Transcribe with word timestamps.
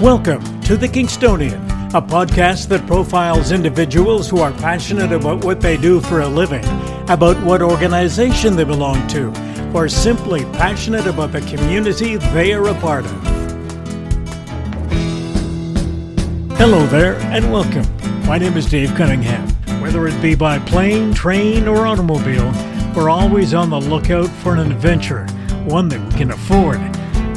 Welcome 0.00 0.60
to 0.62 0.76
The 0.76 0.88
Kingstonian, 0.88 1.64
a 1.94 2.02
podcast 2.02 2.66
that 2.68 2.84
profiles 2.84 3.52
individuals 3.52 4.28
who 4.28 4.40
are 4.40 4.50
passionate 4.50 5.12
about 5.12 5.44
what 5.44 5.60
they 5.60 5.76
do 5.76 6.00
for 6.00 6.22
a 6.22 6.26
living, 6.26 6.64
about 7.08 7.40
what 7.44 7.62
organization 7.62 8.56
they 8.56 8.64
belong 8.64 9.06
to, 9.08 9.32
or 9.72 9.88
simply 9.88 10.42
passionate 10.46 11.06
about 11.06 11.30
the 11.30 11.42
community 11.42 12.16
they 12.16 12.52
are 12.52 12.66
a 12.66 12.74
part 12.80 13.04
of. 13.04 13.22
Hello 16.58 16.84
there, 16.88 17.14
and 17.30 17.52
welcome. 17.52 17.86
My 18.26 18.36
name 18.36 18.56
is 18.56 18.66
Dave 18.66 18.92
Cunningham. 18.96 19.48
Whether 19.80 20.08
it 20.08 20.20
be 20.20 20.34
by 20.34 20.58
plane, 20.58 21.14
train, 21.14 21.68
or 21.68 21.86
automobile, 21.86 22.52
we're 22.96 23.10
always 23.10 23.54
on 23.54 23.70
the 23.70 23.80
lookout 23.80 24.28
for 24.42 24.56
an 24.56 24.72
adventure, 24.72 25.24
one 25.66 25.88
that 25.90 26.00
we 26.00 26.18
can 26.18 26.32
afford. 26.32 26.80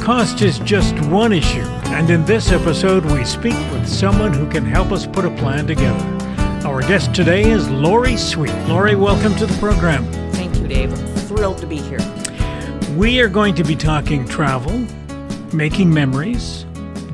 Cost 0.02 0.42
is 0.42 0.58
just 0.60 0.98
one 1.06 1.32
issue, 1.32 1.64
and 1.90 2.10
in 2.10 2.24
this 2.26 2.52
episode, 2.52 3.04
we 3.06 3.24
speak 3.24 3.54
with 3.72 3.88
someone 3.88 4.32
who 4.32 4.48
can 4.48 4.64
help 4.64 4.92
us 4.92 5.06
put 5.06 5.24
a 5.24 5.30
plan 5.36 5.66
together. 5.66 6.04
Our 6.66 6.80
guest 6.82 7.14
today 7.14 7.50
is 7.50 7.68
Lori 7.70 8.16
Sweet. 8.16 8.54
Lori, 8.66 8.94
welcome 8.94 9.34
to 9.36 9.46
the 9.46 9.56
program. 9.58 10.04
Thank 10.32 10.56
you, 10.58 10.68
Dave. 10.68 10.92
I'm 10.92 11.06
thrilled 11.16 11.58
to 11.58 11.66
be 11.66 11.76
here. 11.76 11.98
We 12.94 13.20
are 13.20 13.28
going 13.28 13.54
to 13.54 13.64
be 13.64 13.74
talking 13.74 14.26
travel, 14.26 14.86
making 15.54 15.92
memories, 15.92 16.64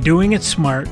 doing 0.01 0.33
it 0.33 0.43
smart, 0.43 0.89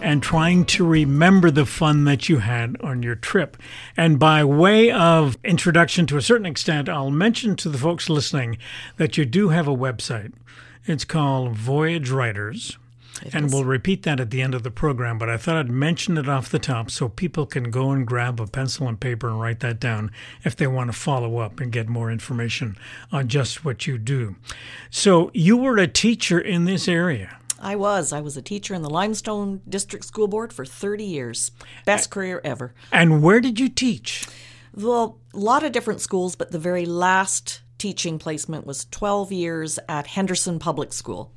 and 0.00 0.22
trying 0.22 0.64
to 0.66 0.86
remember 0.86 1.50
the 1.50 1.66
fun 1.66 2.04
that 2.04 2.28
you 2.28 2.38
had 2.38 2.80
on 2.82 3.02
your 3.02 3.16
trip. 3.16 3.56
And 3.96 4.18
by 4.18 4.44
way 4.44 4.92
of 4.92 5.36
introduction 5.44 6.06
to 6.06 6.16
a 6.16 6.22
certain 6.22 6.46
extent, 6.46 6.88
I'll 6.88 7.10
mention 7.10 7.56
to 7.56 7.68
the 7.68 7.78
folks 7.78 8.08
listening 8.08 8.58
that 8.96 9.18
you 9.18 9.24
do 9.24 9.48
have 9.48 9.66
a 9.66 9.76
website. 9.76 10.34
It's 10.86 11.04
called 11.04 11.56
Voyage 11.56 12.10
Writers. 12.10 12.78
It 13.24 13.34
and 13.34 13.46
is. 13.46 13.52
we'll 13.52 13.64
repeat 13.64 14.02
that 14.04 14.20
at 14.20 14.30
the 14.30 14.42
end 14.42 14.54
of 14.54 14.62
the 14.62 14.70
program, 14.70 15.18
but 15.18 15.28
I 15.28 15.36
thought 15.36 15.56
I'd 15.56 15.70
mention 15.70 16.16
it 16.16 16.28
off 16.28 16.50
the 16.50 16.58
top 16.58 16.90
so 16.90 17.08
people 17.08 17.46
can 17.46 17.70
go 17.70 17.90
and 17.90 18.06
grab 18.06 18.40
a 18.40 18.46
pencil 18.46 18.88
and 18.88 18.98
paper 18.98 19.28
and 19.28 19.40
write 19.40 19.60
that 19.60 19.80
down 19.80 20.10
if 20.44 20.54
they 20.56 20.66
want 20.66 20.90
to 20.92 20.98
follow 20.98 21.38
up 21.38 21.60
and 21.60 21.72
get 21.72 21.88
more 21.88 22.10
information 22.10 22.76
on 23.10 23.28
just 23.28 23.64
what 23.64 23.86
you 23.86 23.98
do. 23.98 24.36
So, 24.90 25.30
you 25.34 25.56
were 25.56 25.78
a 25.78 25.88
teacher 25.88 26.38
in 26.38 26.64
this 26.64 26.88
area. 26.88 27.38
I 27.60 27.76
was. 27.76 28.12
I 28.12 28.20
was 28.20 28.36
a 28.36 28.42
teacher 28.42 28.74
in 28.74 28.82
the 28.82 28.90
Limestone 28.90 29.62
District 29.68 30.04
School 30.04 30.28
Board 30.28 30.52
for 30.52 30.64
30 30.64 31.04
years. 31.04 31.50
Best 31.84 32.10
career 32.10 32.40
ever. 32.44 32.72
And 32.92 33.22
where 33.22 33.40
did 33.40 33.58
you 33.58 33.68
teach? 33.68 34.26
Well, 34.74 35.18
a 35.34 35.38
lot 35.38 35.64
of 35.64 35.72
different 35.72 36.00
schools, 36.00 36.36
but 36.36 36.52
the 36.52 36.58
very 36.58 36.86
last 36.86 37.62
teaching 37.78 38.18
placement 38.18 38.66
was 38.66 38.86
12 38.90 39.32
years 39.32 39.78
at 39.88 40.08
Henderson 40.08 40.58
Public 40.58 40.92
School. 40.92 41.32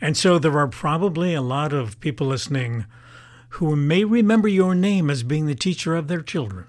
And 0.00 0.16
so 0.16 0.38
there 0.38 0.58
are 0.58 0.68
probably 0.68 1.34
a 1.34 1.42
lot 1.42 1.72
of 1.72 2.00
people 2.00 2.28
listening 2.28 2.86
who 3.54 3.74
may 3.76 4.04
remember 4.04 4.48
your 4.48 4.74
name 4.74 5.10
as 5.10 5.22
being 5.22 5.46
the 5.46 5.54
teacher 5.54 5.96
of 5.96 6.08
their 6.08 6.22
children. 6.22 6.66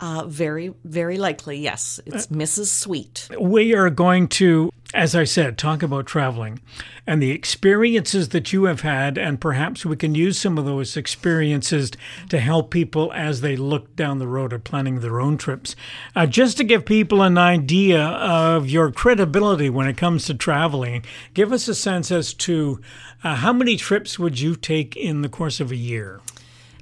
Uh, 0.00 0.24
very, 0.26 0.74
very 0.84 1.18
likely, 1.18 1.58
yes. 1.58 2.00
It's 2.06 2.28
Mrs. 2.28 2.66
Sweet. 2.66 3.28
We 3.38 3.74
are 3.74 3.90
going 3.90 4.28
to, 4.28 4.70
as 4.94 5.14
I 5.14 5.24
said, 5.24 5.58
talk 5.58 5.82
about 5.82 6.06
traveling 6.06 6.60
and 7.06 7.22
the 7.22 7.30
experiences 7.30 8.30
that 8.30 8.52
you 8.52 8.64
have 8.64 8.80
had, 8.80 9.18
and 9.18 9.40
perhaps 9.40 9.84
we 9.84 9.96
can 9.96 10.14
use 10.14 10.38
some 10.38 10.56
of 10.56 10.64
those 10.64 10.96
experiences 10.96 11.90
to 12.30 12.38
help 12.40 12.70
people 12.70 13.12
as 13.12 13.40
they 13.40 13.54
look 13.54 13.94
down 13.96 14.18
the 14.18 14.26
road 14.26 14.52
of 14.52 14.64
planning 14.64 15.00
their 15.00 15.20
own 15.20 15.36
trips. 15.36 15.76
Uh, 16.16 16.26
just 16.26 16.56
to 16.56 16.64
give 16.64 16.86
people 16.86 17.22
an 17.22 17.36
idea 17.36 18.02
of 18.02 18.68
your 18.68 18.90
credibility 18.90 19.68
when 19.68 19.86
it 19.86 19.96
comes 19.96 20.24
to 20.24 20.34
traveling, 20.34 21.04
give 21.34 21.52
us 21.52 21.68
a 21.68 21.74
sense 21.74 22.10
as 22.10 22.32
to 22.32 22.80
uh, 23.22 23.36
how 23.36 23.52
many 23.52 23.76
trips 23.76 24.18
would 24.18 24.40
you 24.40 24.56
take 24.56 24.96
in 24.96 25.20
the 25.20 25.28
course 25.28 25.60
of 25.60 25.70
a 25.70 25.76
year? 25.76 26.20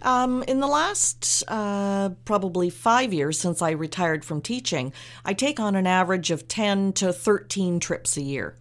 Um, 0.03 0.43
in 0.45 0.61
the 0.61 0.67
last 0.67 1.43
uh, 1.49 2.11
probably 2.25 2.71
five 2.71 3.13
years 3.13 3.39
since 3.39 3.63
I 3.63 3.71
retired 3.71 4.25
from 4.25 4.41
teaching, 4.41 4.93
I 5.25 5.33
take 5.33 5.59
on 5.59 5.75
an 5.75 5.87
average 5.87 6.31
of 6.31 6.49
10 6.49 6.93
to 6.95 7.13
13 7.13 7.81
trips 7.81 8.17
a 8.17 8.23
year. 8.23 8.57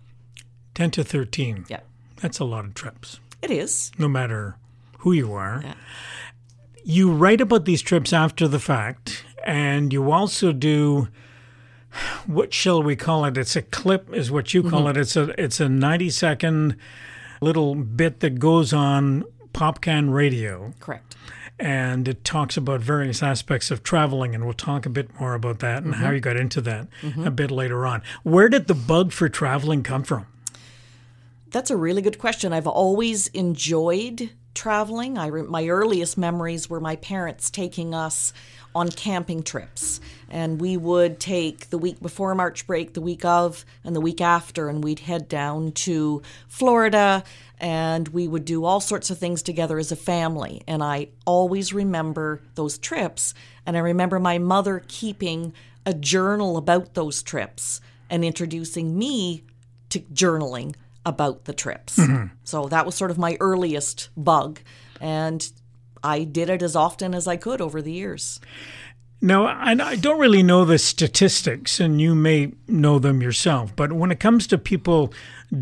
10 0.74 0.92
to 0.92 1.04
13. 1.04 1.66
Yeah, 1.70 1.82
That's 2.22 2.40
a 2.40 2.46
lot 2.46 2.66
of 2.66 2.74
trips, 2.74 3.20
it 3.42 3.52
is. 3.52 3.92
no 3.98 4.08
matter 4.08 4.56
who 5.00 5.12
you 5.12 5.34
are. 5.34 5.62
Yeah. 5.64 5.74
You 6.84 7.12
write 7.12 7.42
about 7.42 7.66
these 7.66 7.82
trips 7.82 8.14
after 8.14 8.48
the 8.48 8.60
fact, 8.60 9.24
and 9.44 9.92
you 9.92 10.12
also 10.12 10.52
do 10.52 11.08
what 12.28 12.54
shall 12.54 12.84
we 12.84 12.96
call 12.96 13.26
it? 13.26 13.38
It's 13.38 13.56
a 13.56 13.62
clip, 13.62 14.14
is 14.14 14.30
what 14.30 14.54
you 14.54 14.64
call 14.64 14.88
it. 14.90 14.98
It's 14.98 15.16
a 15.16 15.34
it's 15.42 15.60
a 15.60 15.70
90 15.70 16.10
second 16.10 16.76
little 17.42 17.76
bit 17.76 18.20
that 18.20 18.40
goes 18.40 18.74
on 18.74 19.24
Popcan 19.56 20.10
Radio. 20.10 20.74
Correct. 20.80 21.16
and 21.58 22.10
it 22.10 22.26
talks 22.26 22.58
about 22.58 22.82
various 22.82 23.24
aspects 23.24 23.72
of 23.72 23.82
traveling, 23.82 24.36
and 24.36 24.44
we'll 24.44 24.54
talk 24.54 24.86
a 24.86 24.90
bit 24.90 25.18
more 25.20 25.34
about 25.34 25.60
that 25.60 25.84
and 25.84 25.96
how 25.96 26.08
mm-hmm. 26.08 26.16
you 26.16 26.20
got 26.20 26.36
into 26.36 26.60
that 26.60 26.88
mm-hmm. 27.02 27.26
a 27.26 27.32
bit 27.32 27.50
later 27.50 27.86
on. 27.86 28.04
Where 28.24 28.50
did 28.50 28.68
the 28.68 28.74
bug 28.74 29.14
for 29.14 29.30
traveling 29.30 29.82
come 29.82 30.04
from? 30.04 30.28
That's 31.52 31.72
a 31.72 31.78
really 31.78 32.02
good 32.02 32.20
question. 32.20 32.52
I've 32.52 32.68
always 32.68 33.28
enjoyed 33.30 34.32
traveling. 34.54 35.18
I 35.18 35.28
re- 35.28 35.44
my 35.44 35.68
earliest 35.70 36.18
memories 36.18 36.70
were 36.70 36.82
my 36.82 36.98
parents 36.98 37.50
taking 37.50 37.94
us 37.94 38.34
on 38.76 38.90
camping 38.90 39.42
trips, 39.42 40.02
and 40.30 40.60
we 40.60 40.76
would 40.76 41.20
take 41.20 41.70
the 41.70 41.78
week 41.78 42.02
before 42.02 42.36
March 42.36 42.68
break, 42.68 42.94
the 42.94 43.02
week 43.02 43.24
of, 43.24 43.66
and 43.86 43.96
the 43.96 44.02
week 44.02 44.20
after, 44.20 44.68
and 44.68 44.84
we'd 44.84 45.00
head 45.00 45.30
down 45.30 45.72
to 45.72 46.22
Florida, 46.50 47.24
and 47.58 48.10
we 48.10 48.28
would 48.28 48.44
do 48.44 48.66
all 48.66 48.82
sorts 48.82 49.10
of 49.10 49.18
things 49.18 49.42
together 49.42 49.80
as 49.80 49.94
a 49.94 49.96
family. 49.96 50.62
And 50.68 50.84
I 50.84 51.08
always 51.26 51.74
remember 51.74 52.42
those 52.56 52.78
trips, 52.78 53.34
and 53.66 53.78
I 53.78 53.80
remember 53.80 54.20
my 54.20 54.38
mother 54.38 54.84
keeping 54.90 55.54
a 55.86 55.94
journal 55.94 56.58
about 56.58 56.96
those 56.96 57.24
trips 57.24 57.80
and 58.10 58.26
introducing 58.26 58.98
me 58.98 59.44
to 59.90 60.02
journaling 60.02 60.76
about 61.06 61.46
the 61.46 61.54
trips. 61.54 61.98
Mm-hmm. 61.98 62.34
So 62.44 62.68
that 62.68 62.86
was 62.86 62.96
sort 62.96 63.12
of 63.12 63.18
my 63.18 63.38
earliest 63.40 64.10
bug. 64.18 64.60
And 65.00 65.50
I 66.06 66.24
did 66.24 66.50
it 66.50 66.62
as 66.62 66.76
often 66.76 67.14
as 67.16 67.28
I 67.28 67.36
could 67.36 67.60
over 67.60 67.82
the 67.82 67.92
years. 67.92 68.40
No, 69.22 69.48
and 69.48 69.82
I 69.82 69.96
don't 69.96 70.20
really 70.20 70.44
know 70.44 70.66
the 70.66 70.78
statistics, 70.78 71.80
and 71.80 72.00
you 72.00 72.14
may 72.14 72.54
know 72.68 73.00
them 73.00 73.22
yourself, 73.22 73.76
but 73.76 73.92
when 73.92 74.12
it 74.12 74.20
comes 74.20 74.46
to 74.48 74.58
people 74.58 75.12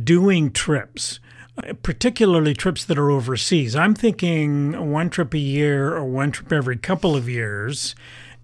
doing 0.04 0.52
trips, 0.52 1.20
particularly 1.82 2.54
trips 2.54 2.84
that 2.84 2.98
are 2.98 3.12
overseas, 3.12 3.76
I'm 3.76 3.94
thinking 3.94 4.92
one 4.92 5.10
trip 5.10 5.34
a 5.34 5.40
year 5.40 5.94
or 5.96 6.04
one 6.04 6.32
trip 6.32 6.52
every 6.52 6.78
couple 6.78 7.16
of 7.16 7.30
years. 7.30 7.96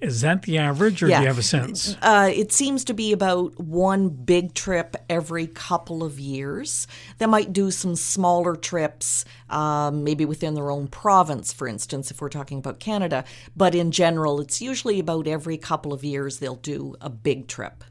Is 0.01 0.21
that 0.21 0.43
the 0.43 0.57
average, 0.57 1.03
or 1.03 1.07
do 1.07 1.11
you 1.11 1.27
have 1.27 1.37
a 1.37 1.43
sense? 1.43 1.97
Uh, 2.01 2.31
it 2.33 2.53
seems 2.53 2.85
to 2.85 2.93
be 2.93 3.11
about 3.11 3.59
one 3.59 4.07
big 4.09 4.53
trip 4.53 4.95
every 5.09 5.47
couple 5.47 6.03
of 6.03 6.19
years. 6.19 6.87
They 7.17 7.25
might 7.25 7.51
do 7.51 7.69
some 7.69 7.97
smaller 7.97 8.55
trips, 8.55 9.25
um, 9.49 10.05
maybe 10.05 10.23
within 10.23 10.53
their 10.53 10.71
own 10.71 10.87
province, 10.87 11.51
for 11.51 11.67
instance, 11.67 12.11
if 12.11 12.21
we're 12.21 12.29
talking 12.29 12.59
about 12.59 12.79
Canada. 12.79 13.25
But 13.57 13.75
in 13.75 13.91
general, 13.91 14.39
it's 14.39 14.61
usually 14.61 14.99
about 14.99 15.27
every 15.27 15.57
couple 15.57 15.91
of 15.91 16.03
years 16.03 16.39
they'll 16.39 16.55
do 16.55 16.95
a 17.01 17.09
big 17.09 17.47
trip. 17.47 17.83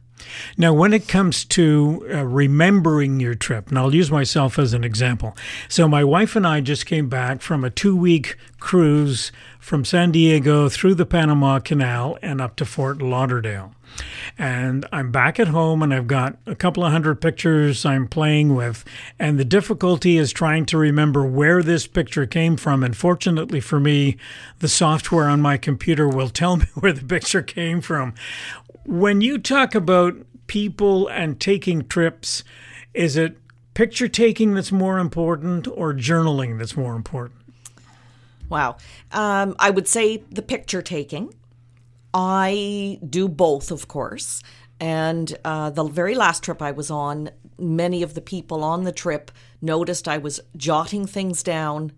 Now, 0.56 0.72
when 0.72 0.92
it 0.92 1.08
comes 1.08 1.44
to 1.46 2.06
uh, 2.12 2.24
remembering 2.24 3.20
your 3.20 3.34
trip, 3.34 3.68
and 3.68 3.78
I'll 3.78 3.94
use 3.94 4.10
myself 4.10 4.58
as 4.58 4.72
an 4.72 4.84
example. 4.84 5.36
So, 5.68 5.88
my 5.88 6.04
wife 6.04 6.36
and 6.36 6.46
I 6.46 6.60
just 6.60 6.86
came 6.86 7.08
back 7.08 7.42
from 7.42 7.64
a 7.64 7.70
two 7.70 7.96
week 7.96 8.36
cruise 8.60 9.32
from 9.58 9.84
San 9.84 10.10
Diego 10.10 10.68
through 10.68 10.94
the 10.94 11.06
Panama 11.06 11.58
Canal 11.58 12.18
and 12.22 12.40
up 12.40 12.56
to 12.56 12.64
Fort 12.64 13.02
Lauderdale. 13.02 13.74
And 14.36 14.86
I'm 14.92 15.10
back 15.10 15.40
at 15.40 15.48
home 15.48 15.82
and 15.82 15.92
I've 15.92 16.06
got 16.06 16.36
a 16.46 16.54
couple 16.54 16.84
of 16.84 16.92
hundred 16.92 17.20
pictures 17.20 17.84
I'm 17.84 18.06
playing 18.06 18.54
with. 18.54 18.84
And 19.18 19.38
the 19.38 19.44
difficulty 19.44 20.16
is 20.16 20.32
trying 20.32 20.66
to 20.66 20.78
remember 20.78 21.24
where 21.24 21.62
this 21.62 21.86
picture 21.86 22.26
came 22.26 22.56
from. 22.56 22.84
And 22.84 22.96
fortunately 22.96 23.60
for 23.60 23.80
me, 23.80 24.16
the 24.60 24.68
software 24.68 25.28
on 25.28 25.40
my 25.40 25.56
computer 25.56 26.08
will 26.08 26.28
tell 26.28 26.56
me 26.58 26.66
where 26.74 26.92
the 26.92 27.04
picture 27.04 27.42
came 27.42 27.80
from. 27.80 28.14
When 28.88 29.20
you 29.20 29.36
talk 29.36 29.74
about 29.74 30.14
people 30.46 31.08
and 31.08 31.38
taking 31.38 31.86
trips, 31.88 32.42
is 32.94 33.18
it 33.18 33.36
picture 33.74 34.08
taking 34.08 34.54
that's 34.54 34.72
more 34.72 34.98
important 34.98 35.68
or 35.68 35.92
journaling 35.92 36.56
that's 36.56 36.74
more 36.74 36.96
important? 36.96 37.38
Wow. 38.48 38.78
Um, 39.12 39.54
I 39.58 39.68
would 39.68 39.86
say 39.86 40.24
the 40.30 40.40
picture 40.40 40.80
taking. 40.80 41.34
I 42.14 42.98
do 43.06 43.28
both, 43.28 43.70
of 43.70 43.88
course. 43.88 44.42
And 44.80 45.36
uh, 45.44 45.68
the 45.68 45.84
very 45.84 46.14
last 46.14 46.42
trip 46.42 46.62
I 46.62 46.70
was 46.70 46.90
on, 46.90 47.28
many 47.58 48.02
of 48.02 48.14
the 48.14 48.22
people 48.22 48.64
on 48.64 48.84
the 48.84 48.92
trip 48.92 49.30
noticed 49.60 50.08
I 50.08 50.16
was 50.16 50.40
jotting 50.56 51.06
things 51.06 51.42
down 51.42 51.92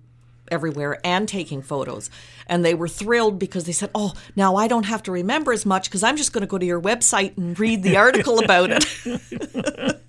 everywhere 0.50 0.98
and 1.04 1.28
taking 1.28 1.62
photos. 1.62 2.10
And 2.46 2.64
they 2.64 2.74
were 2.74 2.88
thrilled 2.88 3.38
because 3.38 3.64
they 3.64 3.72
said, 3.72 3.90
Oh, 3.94 4.14
now 4.36 4.56
I 4.56 4.68
don't 4.68 4.86
have 4.86 5.02
to 5.04 5.12
remember 5.12 5.52
as 5.52 5.64
much 5.64 5.88
because 5.88 6.02
I'm 6.02 6.16
just 6.16 6.32
going 6.32 6.42
to 6.42 6.46
go 6.46 6.58
to 6.58 6.66
your 6.66 6.80
website 6.80 7.36
and 7.36 7.58
read 7.58 7.82
the 7.82 7.96
article 7.96 8.38
about 8.44 8.70
it. 8.72 10.00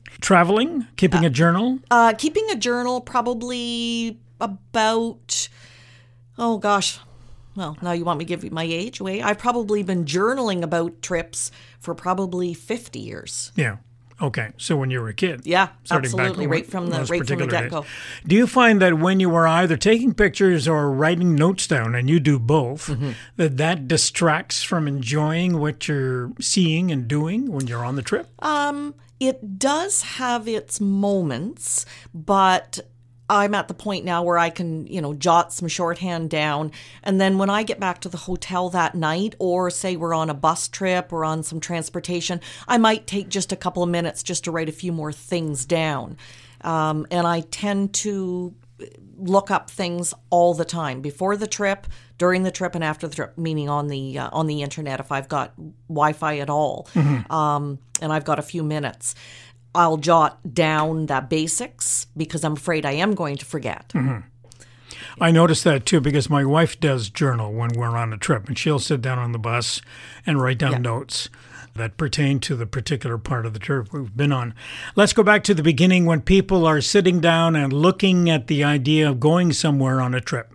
Traveling, 0.20 0.86
keeping 0.96 1.24
a 1.24 1.30
journal. 1.30 1.78
Uh, 1.90 2.12
keeping 2.16 2.48
a 2.50 2.56
journal, 2.56 3.00
probably 3.00 4.18
about, 4.40 5.48
oh 6.36 6.58
gosh, 6.58 6.98
well, 7.56 7.76
now 7.80 7.92
you 7.92 8.04
want 8.04 8.18
me 8.18 8.24
to 8.24 8.28
give 8.28 8.44
you 8.44 8.50
my 8.50 8.64
age 8.64 9.00
away. 9.00 9.22
I've 9.22 9.38
probably 9.38 9.82
been 9.82 10.04
journaling 10.04 10.62
about 10.62 11.00
trips 11.00 11.50
for 11.80 11.94
probably 11.94 12.52
50 12.52 12.98
years. 12.98 13.50
Yeah. 13.56 13.76
Okay, 14.20 14.48
so 14.56 14.76
when 14.76 14.90
you 14.90 15.00
were 15.00 15.08
a 15.08 15.14
kid, 15.14 15.42
Yeah, 15.44 15.68
starting 15.84 16.10
absolutely. 16.10 16.46
Right 16.46 16.64
from 16.66 16.86
the 16.88 17.04
right 17.04 17.26
from 17.26 17.38
the 17.38 17.46
get 17.46 17.70
go. 17.70 17.84
Do 18.26 18.34
you 18.34 18.46
find 18.46 18.80
that 18.80 18.98
when 18.98 19.20
you 19.20 19.28
were 19.28 19.46
either 19.46 19.76
taking 19.76 20.14
pictures 20.14 20.66
or 20.66 20.90
writing 20.90 21.34
notes 21.34 21.66
down, 21.66 21.94
and 21.94 22.08
you 22.08 22.18
do 22.18 22.38
both, 22.38 22.86
Mm-hmm. 22.88 23.10
that 23.36 23.56
that 23.58 23.88
distracts 23.88 24.62
from 24.62 24.88
enjoying 24.88 25.58
what 25.60 25.86
you're 25.86 26.32
seeing 26.40 26.90
and 26.90 27.06
doing 27.06 27.52
when 27.52 27.66
you're 27.66 27.84
on 27.84 27.96
the 27.96 28.02
trip? 28.02 28.26
Um, 28.42 28.94
it 29.20 29.58
does 29.58 30.02
have 30.02 30.48
its 30.48 30.80
moments, 30.80 31.84
but 32.14 32.80
I'm 33.28 33.54
at 33.54 33.68
the 33.68 33.74
point 33.74 34.04
now 34.04 34.22
where 34.22 34.38
I 34.38 34.50
can, 34.50 34.86
you 34.86 35.00
know, 35.00 35.14
jot 35.14 35.52
some 35.52 35.68
shorthand 35.68 36.30
down. 36.30 36.72
And 37.02 37.20
then 37.20 37.38
when 37.38 37.50
I 37.50 37.62
get 37.62 37.80
back 37.80 38.00
to 38.02 38.08
the 38.08 38.16
hotel 38.16 38.70
that 38.70 38.94
night, 38.94 39.34
or 39.38 39.70
say 39.70 39.96
we're 39.96 40.14
on 40.14 40.30
a 40.30 40.34
bus 40.34 40.68
trip 40.68 41.12
or 41.12 41.24
on 41.24 41.42
some 41.42 41.60
transportation, 41.60 42.40
I 42.68 42.78
might 42.78 43.06
take 43.06 43.28
just 43.28 43.52
a 43.52 43.56
couple 43.56 43.82
of 43.82 43.88
minutes 43.88 44.22
just 44.22 44.44
to 44.44 44.50
write 44.50 44.68
a 44.68 44.72
few 44.72 44.92
more 44.92 45.12
things 45.12 45.64
down. 45.64 46.16
Um, 46.60 47.06
and 47.10 47.26
I 47.26 47.40
tend 47.40 47.94
to 47.94 48.54
look 49.18 49.50
up 49.50 49.70
things 49.70 50.12
all 50.30 50.54
the 50.54 50.64
time 50.64 51.00
before 51.00 51.36
the 51.36 51.46
trip, 51.46 51.86
during 52.18 52.42
the 52.42 52.50
trip, 52.50 52.74
and 52.74 52.84
after 52.84 53.08
the 53.08 53.14
trip. 53.14 53.38
Meaning 53.38 53.68
on 53.68 53.88
the 53.88 54.18
uh, 54.18 54.30
on 54.32 54.46
the 54.46 54.62
internet 54.62 55.00
if 55.00 55.10
I've 55.12 55.28
got 55.28 55.54
Wi-Fi 55.88 56.38
at 56.38 56.50
all, 56.50 56.88
um, 57.30 57.78
and 58.00 58.12
I've 58.12 58.24
got 58.24 58.38
a 58.38 58.42
few 58.42 58.62
minutes. 58.62 59.14
I'll 59.76 59.98
jot 59.98 60.54
down 60.54 61.06
the 61.06 61.20
basics 61.20 62.06
because 62.16 62.42
I'm 62.44 62.54
afraid 62.54 62.84
I 62.84 62.92
am 62.92 63.14
going 63.14 63.36
to 63.36 63.44
forget. 63.44 63.90
Mm-hmm. 63.90 64.28
I 65.20 65.30
noticed 65.30 65.64
that 65.64 65.86
too 65.86 66.00
because 66.00 66.28
my 66.28 66.44
wife 66.44 66.78
does 66.78 67.08
journal 67.08 67.52
when 67.52 67.70
we're 67.74 67.96
on 67.96 68.12
a 68.12 68.18
trip, 68.18 68.48
and 68.48 68.58
she'll 68.58 68.78
sit 68.78 69.00
down 69.00 69.18
on 69.18 69.32
the 69.32 69.38
bus 69.38 69.80
and 70.26 70.40
write 70.40 70.58
down 70.58 70.82
notes 70.82 71.28
that 71.74 71.96
pertain 71.96 72.40
to 72.40 72.56
the 72.56 72.66
particular 72.66 73.18
part 73.18 73.46
of 73.46 73.52
the 73.52 73.58
trip 73.58 73.92
we've 73.92 74.16
been 74.16 74.32
on. 74.32 74.54
Let's 74.94 75.12
go 75.12 75.22
back 75.22 75.44
to 75.44 75.54
the 75.54 75.62
beginning 75.62 76.06
when 76.06 76.22
people 76.22 76.66
are 76.66 76.80
sitting 76.80 77.20
down 77.20 77.54
and 77.54 77.72
looking 77.72 78.28
at 78.30 78.46
the 78.46 78.64
idea 78.64 79.08
of 79.08 79.20
going 79.20 79.52
somewhere 79.52 80.00
on 80.00 80.14
a 80.14 80.20
trip. 80.20 80.52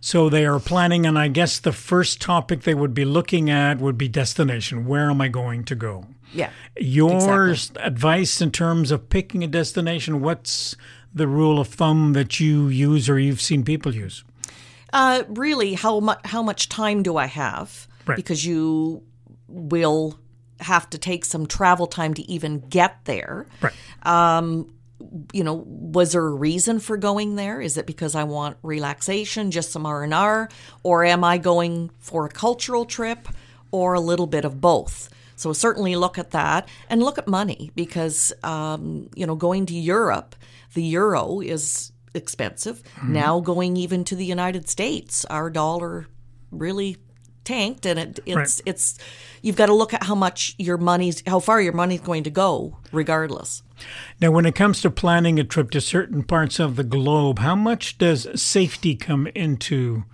So 0.00 0.28
they 0.28 0.44
are 0.44 0.58
planning, 0.58 1.06
and 1.06 1.18
I 1.18 1.28
guess 1.28 1.58
the 1.58 1.72
first 1.72 2.20
topic 2.20 2.62
they 2.62 2.74
would 2.74 2.92
be 2.92 3.04
looking 3.04 3.48
at 3.48 3.78
would 3.78 3.96
be 3.96 4.08
destination. 4.08 4.86
Where 4.86 5.10
am 5.10 5.20
I 5.20 5.28
going 5.28 5.64
to 5.64 5.74
go? 5.74 6.06
Yeah. 6.34 6.50
Your 6.78 7.54
advice 7.76 8.40
in 8.40 8.50
terms 8.50 8.90
of 8.90 9.08
picking 9.08 9.44
a 9.44 9.46
destination, 9.46 10.20
what's 10.20 10.76
the 11.14 11.26
rule 11.28 11.60
of 11.60 11.68
thumb 11.68 12.14
that 12.14 12.40
you 12.40 12.68
use 12.68 13.08
or 13.08 13.18
you've 13.18 13.40
seen 13.40 13.64
people 13.64 13.94
use? 13.94 14.24
Uh, 14.92 15.22
really, 15.28 15.74
how 15.74 16.00
much 16.00 16.20
how 16.24 16.42
much 16.42 16.68
time 16.68 17.02
do 17.02 17.16
I 17.16 17.26
have? 17.26 17.86
Right. 18.06 18.16
Because 18.16 18.44
you 18.44 19.02
will 19.48 20.18
have 20.60 20.88
to 20.90 20.98
take 20.98 21.24
some 21.24 21.46
travel 21.46 21.86
time 21.86 22.14
to 22.14 22.22
even 22.30 22.60
get 22.60 23.04
there. 23.04 23.46
Right. 23.60 23.72
you 25.32 25.42
know 25.42 25.64
was 25.66 26.12
there 26.12 26.24
a 26.24 26.30
reason 26.30 26.78
for 26.78 26.96
going 26.96 27.34
there 27.34 27.60
is 27.60 27.76
it 27.76 27.86
because 27.86 28.14
i 28.14 28.22
want 28.22 28.56
relaxation 28.62 29.50
just 29.50 29.72
some 29.72 29.84
r&r 29.84 30.48
or 30.84 31.04
am 31.04 31.24
i 31.24 31.38
going 31.38 31.90
for 31.98 32.24
a 32.24 32.28
cultural 32.28 32.84
trip 32.84 33.28
or 33.72 33.94
a 33.94 34.00
little 34.00 34.28
bit 34.28 34.44
of 34.44 34.60
both 34.60 35.10
so 35.42 35.52
certainly 35.52 35.94
look 35.96 36.16
at 36.18 36.30
that 36.30 36.68
and 36.88 37.02
look 37.02 37.18
at 37.18 37.26
money 37.26 37.70
because 37.74 38.32
um, 38.44 38.82
you 39.14 39.26
know 39.26 39.34
going 39.34 39.66
to 39.66 39.74
europe 39.74 40.34
the 40.74 40.82
euro 40.82 41.40
is 41.40 41.92
expensive 42.14 42.82
now 43.02 43.40
going 43.40 43.76
even 43.76 44.04
to 44.04 44.14
the 44.16 44.24
united 44.24 44.68
states 44.68 45.24
our 45.26 45.50
dollar 45.50 46.06
really 46.50 46.96
tanked 47.44 47.84
and 47.86 47.98
it, 47.98 48.20
it's 48.24 48.36
Right. 48.36 48.60
it's 48.66 48.98
you've 49.42 49.56
got 49.56 49.66
to 49.66 49.74
look 49.74 49.92
at 49.92 50.02
how 50.04 50.14
much 50.14 50.54
your 50.58 50.78
money's 50.78 51.22
how 51.26 51.40
far 51.40 51.60
your 51.60 51.72
money's 51.72 52.00
going 52.00 52.22
to 52.24 52.30
go 52.30 52.78
regardless 52.92 53.62
Now, 54.20 54.30
when 54.30 54.46
it 54.46 54.54
comes 54.54 54.80
to 54.82 54.90
planning 54.90 55.40
a 55.40 55.44
trip 55.44 55.70
to 55.72 55.80
certain 55.80 56.22
parts 56.22 56.60
of 56.60 56.76
the 56.76 56.84
globe, 56.84 57.40
how 57.40 57.56
much 57.56 57.98
does 57.98 58.28
safety 58.40 58.94
come 58.94 59.26
into 59.34 60.04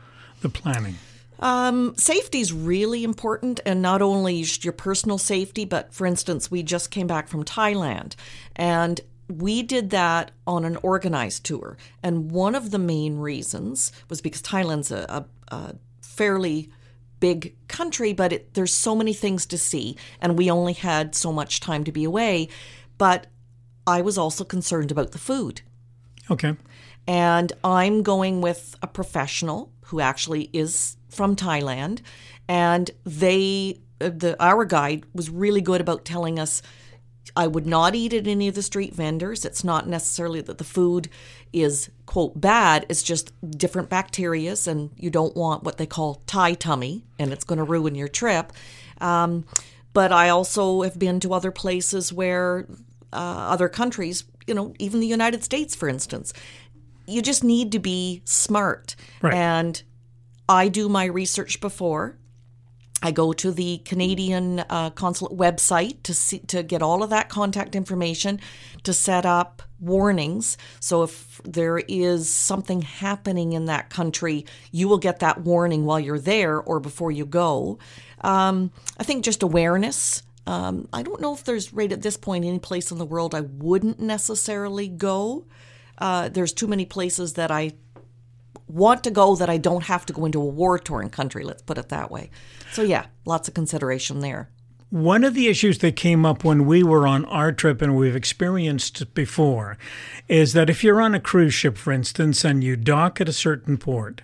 the 0.41 0.49
planning? 0.49 0.97
Um, 1.41 1.95
safety 1.97 2.41
is 2.41 2.53
really 2.53 3.05
important 3.05 3.61
and 3.65 3.81
not 3.81 4.03
only 4.03 4.45
your 4.61 4.73
personal 4.73 5.19
safety 5.19 5.65
but 5.65 5.95
for 5.95 6.07
instance 6.07 6.51
we 6.51 6.63
just 6.65 6.91
came 6.91 7.07
back 7.07 7.29
from 7.29 7.45
thailand 7.45 8.17
and 8.57 9.01
we 9.29 9.63
did 9.63 9.91
that 9.91 10.31
on 10.47 10.65
an 10.65 10.79
organized 10.83 11.45
tour. 11.45 11.77
And 12.03 12.31
one 12.31 12.55
of 12.55 12.71
the 12.71 12.79
main 12.79 13.19
reasons 13.19 13.93
was 14.09 14.21
because 14.21 14.43
thailand's 14.43 14.91
a, 14.91 15.27
a, 15.51 15.55
a 15.55 15.75
fairly 16.01 16.71
big 17.21 17.55
country 17.69 18.13
but 18.13 18.33
it, 18.33 18.55
there's 18.55 18.73
so 18.73 18.97
many 18.97 19.13
things 19.13 19.47
to 19.47 19.59
see 19.59 19.97
and 20.21 20.39
we 20.39 20.51
only 20.51 20.73
had 20.73 21.15
so 21.15 21.33
much 21.33 21.61
time 21.61 21.85
to 21.85 21.93
be 21.93 22.05
away. 22.05 22.49
But 22.97 23.27
i 23.87 24.03
was 24.03 24.19
also 24.19 24.45
concerned 24.45 24.91
about 24.91 25.13
the 25.13 25.19
food. 25.19 25.63
Okay. 26.31 26.57
and 27.07 27.53
I'm 27.65 28.03
going 28.03 28.43
with 28.43 28.77
a 28.83 28.87
professional 28.87 29.73
who 29.89 30.01
actually 30.01 30.51
is 30.53 30.97
from 31.09 31.37
Thailand, 31.37 32.01
and 32.49 32.91
they 33.05 33.81
uh, 34.01 34.11
the 34.11 34.37
our 34.43 34.65
guide 34.65 35.05
was 35.15 35.31
really 35.31 35.61
good 35.61 35.81
about 35.81 36.05
telling 36.05 36.39
us 36.39 36.63
I 37.37 37.47
would 37.47 37.67
not 37.67 37.95
eat 37.95 38.13
at 38.13 38.27
any 38.27 38.49
of 38.49 38.55
the 38.55 38.63
street 38.63 38.95
vendors. 38.95 39.45
It's 39.45 39.65
not 39.65 39.89
necessarily 39.89 40.41
that 40.43 40.59
the 40.59 40.65
food 40.65 41.09
is 41.53 41.91
quote 42.07 42.41
bad. 42.41 42.87
It's 42.89 43.03
just 43.03 43.33
different 43.51 43.91
bacterias, 43.91 44.67
and 44.67 44.91
you 44.97 45.11
don't 45.11 45.37
want 45.37 45.65
what 45.65 45.79
they 45.79 45.87
call 45.87 46.23
Thai 46.27 46.55
tummy, 46.55 47.05
and 47.19 47.33
it's 47.33 47.45
going 47.45 47.59
to 47.59 47.65
ruin 47.65 47.95
your 47.95 48.09
trip. 48.09 48.53
Um, 49.01 49.45
but 49.93 50.13
I 50.13 50.29
also 50.29 50.83
have 50.83 50.99
been 50.99 51.21
to 51.21 51.33
other 51.33 51.51
places 51.51 52.13
where 52.13 52.67
uh, 53.13 53.17
other 53.53 53.69
countries, 53.69 54.25
you 54.47 54.55
know, 54.55 54.75
even 54.79 55.01
the 55.01 55.07
United 55.07 55.43
States, 55.45 55.75
for 55.75 55.89
instance, 55.89 56.33
you 57.09 57.23
just 57.23 57.43
need 57.43 57.73
to 57.73 57.79
be 57.79 58.23
smart. 58.25 58.95
Right. 59.23 59.35
And 59.35 59.83
I 60.49 60.69
do 60.69 60.89
my 60.89 61.07
research 61.07 61.61
before. 61.61 62.19
I 63.01 63.13
go 63.13 63.33
to 63.33 63.53
the 63.53 63.79
Canadian 63.79 64.61
uh, 64.61 64.91
consulate 64.91 65.39
website 65.39 66.03
to 66.03 66.15
see 66.15 66.41
to 66.41 66.65
get 66.65 66.83
all 66.83 67.03
of 67.05 67.11
that 67.11 67.29
contact 67.29 67.77
information 67.77 68.41
to 68.83 68.93
set 68.93 69.25
up 69.25 69.63
warnings. 69.79 70.59
So 70.81 71.05
if 71.05 71.41
there 71.45 71.79
is 71.79 72.29
something 72.29 72.83
happening 72.83 73.53
in 73.53 73.67
that 73.67 73.89
country, 73.89 74.47
you 74.73 74.89
will 74.89 74.99
get 74.99 75.21
that 75.21 75.43
warning 75.43 75.85
while 75.85 76.01
you're 76.01 76.19
there 76.19 76.61
or 76.61 76.81
before 76.81 77.13
you 77.13 77.25
go. 77.25 77.79
Um, 78.23 78.73
I 78.99 79.05
think 79.05 79.25
just 79.25 79.45
awareness. 79.45 80.25
Um, 80.49 80.89
I 80.93 81.03
don't 81.03 81.21
know 81.21 81.35
if 81.35 81.45
there's 81.45 81.73
right 81.73 81.93
at 81.93 82.03
this 82.03 82.17
point 82.17 82.45
any 82.45 82.59
place 82.59 82.91
in 82.91 82.99
the 82.99 83.05
world 83.05 83.33
I 83.33 83.43
wouldn't 83.43 84.01
necessarily 84.01 84.89
go. 84.89 85.47
Uh, 85.99 86.29
there's 86.29 86.53
too 86.53 86.67
many 86.67 86.87
places 86.87 87.35
that 87.35 87.51
I 87.51 87.73
want 88.69 89.05
to 89.05 89.11
go 89.11 89.35
that 89.37 89.51
I 89.51 89.57
don't 89.57 89.85
have 89.85 90.07
to 90.07 90.13
go 90.13 90.25
into 90.25 90.41
a 90.41 90.45
war 90.45 90.79
torn 90.79 91.11
country, 91.11 91.45
let's 91.45 91.63
put 91.63 91.79
it 91.79 91.89
that 91.89 92.11
way. 92.11 92.31
So, 92.73 92.83
yeah, 92.83 93.07
lots 93.25 93.49
of 93.49 93.55
consideration 93.55 94.21
there. 94.21 94.51
One 94.91 95.23
of 95.23 95.35
the 95.35 95.49
issues 95.49 95.79
that 95.79 95.97
came 95.97 96.25
up 96.25 96.45
when 96.45 96.65
we 96.65 96.83
were 96.83 97.07
on 97.07 97.27
our 97.27 97.53
trip, 97.53 97.83
and 97.83 97.95
we've 97.95 98.17
experienced 98.17 99.13
before, 99.13 99.77
is 100.29 100.55
that 100.55 100.71
if 100.71 100.83
you're 100.83 101.01
on 101.01 101.15
a 101.15 101.21
cruise 101.21 101.53
ship, 101.53 101.77
for 101.77 101.93
instance, 101.93 102.45
and 102.45 102.65
you 102.65 102.75
dock 102.75 103.21
at 103.21 103.29
a 103.29 103.35
certain 103.35 103.77
port, 103.77 104.23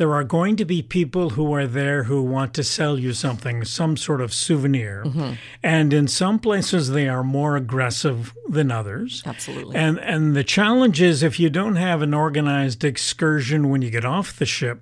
there 0.00 0.14
are 0.14 0.24
going 0.24 0.56
to 0.56 0.64
be 0.64 0.80
people 0.80 1.28
who 1.28 1.52
are 1.52 1.66
there 1.66 2.04
who 2.04 2.22
want 2.22 2.54
to 2.54 2.64
sell 2.64 2.98
you 2.98 3.12
something, 3.12 3.66
some 3.66 3.98
sort 3.98 4.22
of 4.22 4.32
souvenir. 4.32 5.04
Mm-hmm. 5.04 5.32
And 5.62 5.92
in 5.92 6.08
some 6.08 6.38
places, 6.38 6.88
they 6.88 7.06
are 7.06 7.22
more 7.22 7.54
aggressive 7.54 8.32
than 8.48 8.72
others. 8.72 9.22
Absolutely. 9.26 9.76
And 9.76 9.98
and 9.98 10.34
the 10.34 10.42
challenge 10.42 11.02
is 11.02 11.22
if 11.22 11.38
you 11.38 11.50
don't 11.50 11.76
have 11.76 12.00
an 12.00 12.14
organized 12.14 12.82
excursion 12.82 13.68
when 13.68 13.82
you 13.82 13.90
get 13.90 14.06
off 14.06 14.38
the 14.38 14.46
ship, 14.46 14.80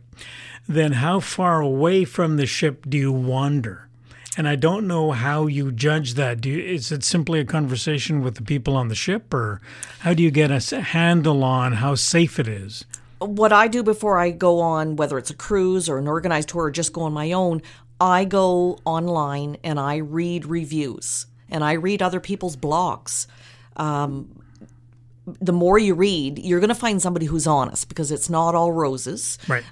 then 0.69 0.93
how 0.93 1.19
far 1.19 1.61
away 1.61 2.05
from 2.05 2.37
the 2.37 2.47
ship 2.47 2.85
do 2.89 2.97
you 2.97 3.11
wander? 3.11 3.89
And 4.37 4.49
I 4.49 4.55
don't 4.55 4.87
know 4.87 5.11
how 5.11 5.49
you 5.49 5.73
judge 5.73 6.15
that. 6.15 6.41
Do 6.41 6.49
you, 6.49 6.63
is 6.63 6.93
it 6.93 7.03
simply 7.03 7.41
a 7.41 7.45
conversation 7.45 8.23
with 8.23 8.37
the 8.37 8.43
people 8.43 8.77
on 8.77 8.87
the 8.87 8.95
ship, 8.95 9.35
or 9.35 9.61
how 9.99 10.15
do 10.15 10.23
you 10.23 10.31
get 10.31 10.53
a 10.53 10.81
handle 10.81 11.43
on 11.43 11.73
how 11.73 11.97
safe 11.97 12.39
it 12.39 12.47
is? 12.47 12.85
What 13.21 13.53
I 13.53 13.69
do 13.69 13.83
before 13.83 14.19
I 14.19 14.31
go 14.31 14.61
on, 14.61 14.97
whether 14.97 15.19
it's 15.19 15.31
a 15.31 15.35
cruise 15.35 15.89
or 15.89 15.99
an 15.99 16.09
organized 16.09 16.51
tour 16.51 16.65
or 16.65 16.71
just 16.71 16.93
go 16.93 17.03
on 17.03 17.13
my 17.13 17.33
own, 17.33 17.63
I 18.01 18.25
go 18.25 18.79
online 18.85 19.57
and 19.65 19.81
I 19.81 19.97
read 19.97 20.47
reviews 20.47 21.27
and 21.49 21.65
I 21.65 21.73
read 21.73 22.03
other 22.03 22.21
people's 22.21 22.57
blogs. 22.57 23.27
Um, 23.77 24.43
the 25.41 25.53
more 25.53 25.79
you 25.79 25.95
read, 25.95 26.39
you're 26.39 26.61
going 26.61 26.69
to 26.69 26.75
find 26.75 27.03
somebody 27.03 27.27
who's 27.27 27.47
honest 27.47 27.89
because 27.89 28.11
it's 28.11 28.31
not 28.31 28.55
all 28.55 28.73
roses. 28.73 29.39
Right. 29.49 29.65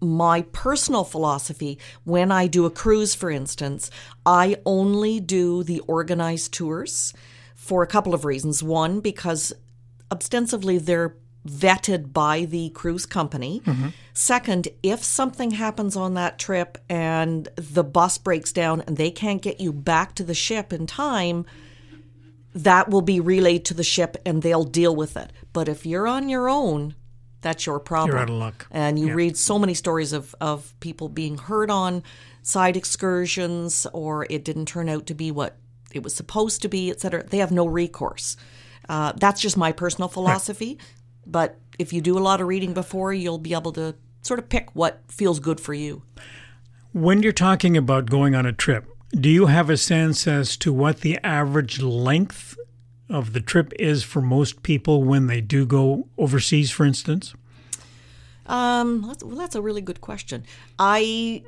my 0.00 0.42
personal 0.52 1.02
philosophy 1.02 1.78
when 2.04 2.30
I 2.30 2.46
do 2.46 2.64
a 2.66 2.70
cruise, 2.70 3.14
for 3.14 3.30
instance, 3.30 3.90
I 4.24 4.56
only 4.64 5.20
do 5.20 5.64
the 5.64 5.80
organized 5.80 6.52
tours 6.52 7.12
for 7.54 7.82
a 7.82 7.86
couple 7.86 8.14
of 8.14 8.24
reasons. 8.24 8.62
One, 8.62 9.00
because 9.00 9.52
ostensibly 10.10 10.78
they're 10.78 11.16
vetted 11.48 12.12
by 12.12 12.44
the 12.44 12.70
cruise 12.70 13.06
company. 13.06 13.62
Second, 14.12 14.68
if 14.82 15.02
something 15.02 15.52
happens 15.52 15.96
on 15.96 16.14
that 16.14 16.38
trip 16.38 16.78
and 16.88 17.48
the 17.56 17.84
bus 17.84 18.18
breaks 18.18 18.52
down 18.52 18.82
and 18.86 18.96
they 18.96 19.10
can't 19.10 19.42
get 19.42 19.60
you 19.60 19.72
back 19.72 20.14
to 20.16 20.24
the 20.24 20.34
ship 20.34 20.72
in 20.72 20.86
time, 20.86 21.46
that 22.54 22.88
will 22.88 23.02
be 23.02 23.20
relayed 23.20 23.64
to 23.66 23.74
the 23.74 23.84
ship 23.84 24.16
and 24.26 24.42
they'll 24.42 24.64
deal 24.64 24.94
with 24.94 25.16
it. 25.16 25.32
But 25.52 25.68
if 25.68 25.86
you're 25.86 26.08
on 26.08 26.28
your 26.28 26.48
own, 26.48 26.94
that's 27.40 27.66
your 27.66 27.78
problem. 27.78 28.10
You're 28.16 28.22
out 28.22 28.30
of 28.30 28.36
luck. 28.36 28.66
And 28.70 28.98
you 28.98 29.08
Yeah. 29.08 29.14
read 29.14 29.36
so 29.36 29.58
many 29.58 29.74
stories 29.74 30.12
of, 30.12 30.34
of 30.40 30.74
people 30.80 31.08
being 31.08 31.38
hurt 31.38 31.70
on 31.70 32.02
side 32.42 32.76
excursions 32.76 33.86
or 33.92 34.26
it 34.30 34.44
didn't 34.44 34.66
turn 34.66 34.88
out 34.88 35.06
to 35.06 35.14
be 35.14 35.30
what 35.30 35.56
it 35.92 36.02
was 36.02 36.14
supposed 36.14 36.62
to 36.62 36.68
be, 36.68 36.90
et 36.90 37.00
cetera. 37.00 37.22
They 37.24 37.38
have 37.38 37.52
no 37.52 37.66
recourse. 37.66 38.36
Uh, 38.88 39.12
that's 39.16 39.40
just 39.40 39.56
my 39.56 39.70
personal 39.70 40.08
philosophy. 40.08 40.78
But 41.30 41.58
if 41.78 41.92
you 41.92 42.00
do 42.00 42.18
a 42.18 42.20
lot 42.20 42.40
of 42.40 42.48
reading 42.48 42.74
before, 42.74 43.12
you'll 43.12 43.38
be 43.38 43.54
able 43.54 43.72
to 43.72 43.94
sort 44.22 44.40
of 44.40 44.48
pick 44.48 44.74
what 44.74 45.02
feels 45.08 45.38
good 45.38 45.60
for 45.60 45.74
you. 45.74 46.02
When 46.92 47.22
you're 47.22 47.32
talking 47.32 47.76
about 47.76 48.10
going 48.10 48.34
on 48.34 48.46
a 48.46 48.52
trip, 48.52 48.86
do 49.12 49.28
you 49.28 49.46
have 49.46 49.70
a 49.70 49.76
sense 49.76 50.26
as 50.26 50.56
to 50.58 50.72
what 50.72 51.00
the 51.00 51.18
average 51.24 51.80
length 51.80 52.56
of 53.08 53.32
the 53.32 53.40
trip 53.40 53.72
is 53.78 54.02
for 54.02 54.20
most 54.20 54.62
people 54.62 55.02
when 55.04 55.26
they 55.26 55.40
do 55.40 55.64
go 55.64 56.08
overseas, 56.18 56.70
for 56.70 56.84
instance? 56.84 57.34
Um, 58.46 59.02
that's, 59.06 59.22
well, 59.22 59.36
that's 59.36 59.54
a 59.54 59.62
really 59.62 59.82
good 59.82 60.00
question. 60.00 60.44
I 60.78 61.42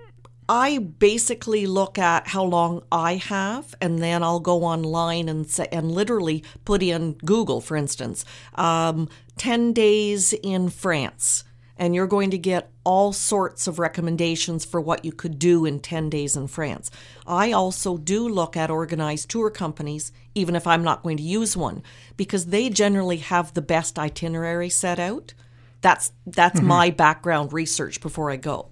I 0.52 0.78
basically 0.78 1.64
look 1.68 1.96
at 1.96 2.26
how 2.26 2.42
long 2.42 2.82
I 2.90 3.14
have, 3.14 3.72
and 3.80 4.00
then 4.00 4.24
I'll 4.24 4.40
go 4.40 4.64
online 4.64 5.28
and 5.28 5.48
say, 5.48 5.68
and 5.70 5.92
literally 5.92 6.42
put 6.64 6.82
in 6.82 7.12
Google, 7.24 7.60
for 7.60 7.76
instance, 7.76 8.24
um, 8.56 9.08
ten 9.36 9.72
days 9.72 10.32
in 10.32 10.68
France, 10.68 11.44
and 11.76 11.94
you're 11.94 12.08
going 12.08 12.32
to 12.32 12.38
get 12.38 12.68
all 12.82 13.12
sorts 13.12 13.68
of 13.68 13.78
recommendations 13.78 14.64
for 14.64 14.80
what 14.80 15.04
you 15.04 15.12
could 15.12 15.38
do 15.38 15.64
in 15.64 15.78
ten 15.78 16.10
days 16.10 16.34
in 16.34 16.48
France. 16.48 16.90
I 17.28 17.52
also 17.52 17.96
do 17.96 18.28
look 18.28 18.56
at 18.56 18.70
organized 18.70 19.30
tour 19.30 19.50
companies, 19.50 20.10
even 20.34 20.56
if 20.56 20.66
I'm 20.66 20.82
not 20.82 21.04
going 21.04 21.18
to 21.18 21.22
use 21.22 21.56
one, 21.56 21.84
because 22.16 22.46
they 22.46 22.70
generally 22.70 23.18
have 23.18 23.54
the 23.54 23.62
best 23.62 24.00
itinerary 24.00 24.68
set 24.68 24.98
out. 24.98 25.32
That's 25.80 26.10
that's 26.26 26.60
my 26.60 26.90
background 26.90 27.52
research 27.52 28.00
before 28.00 28.32
I 28.32 28.36
go. 28.36 28.70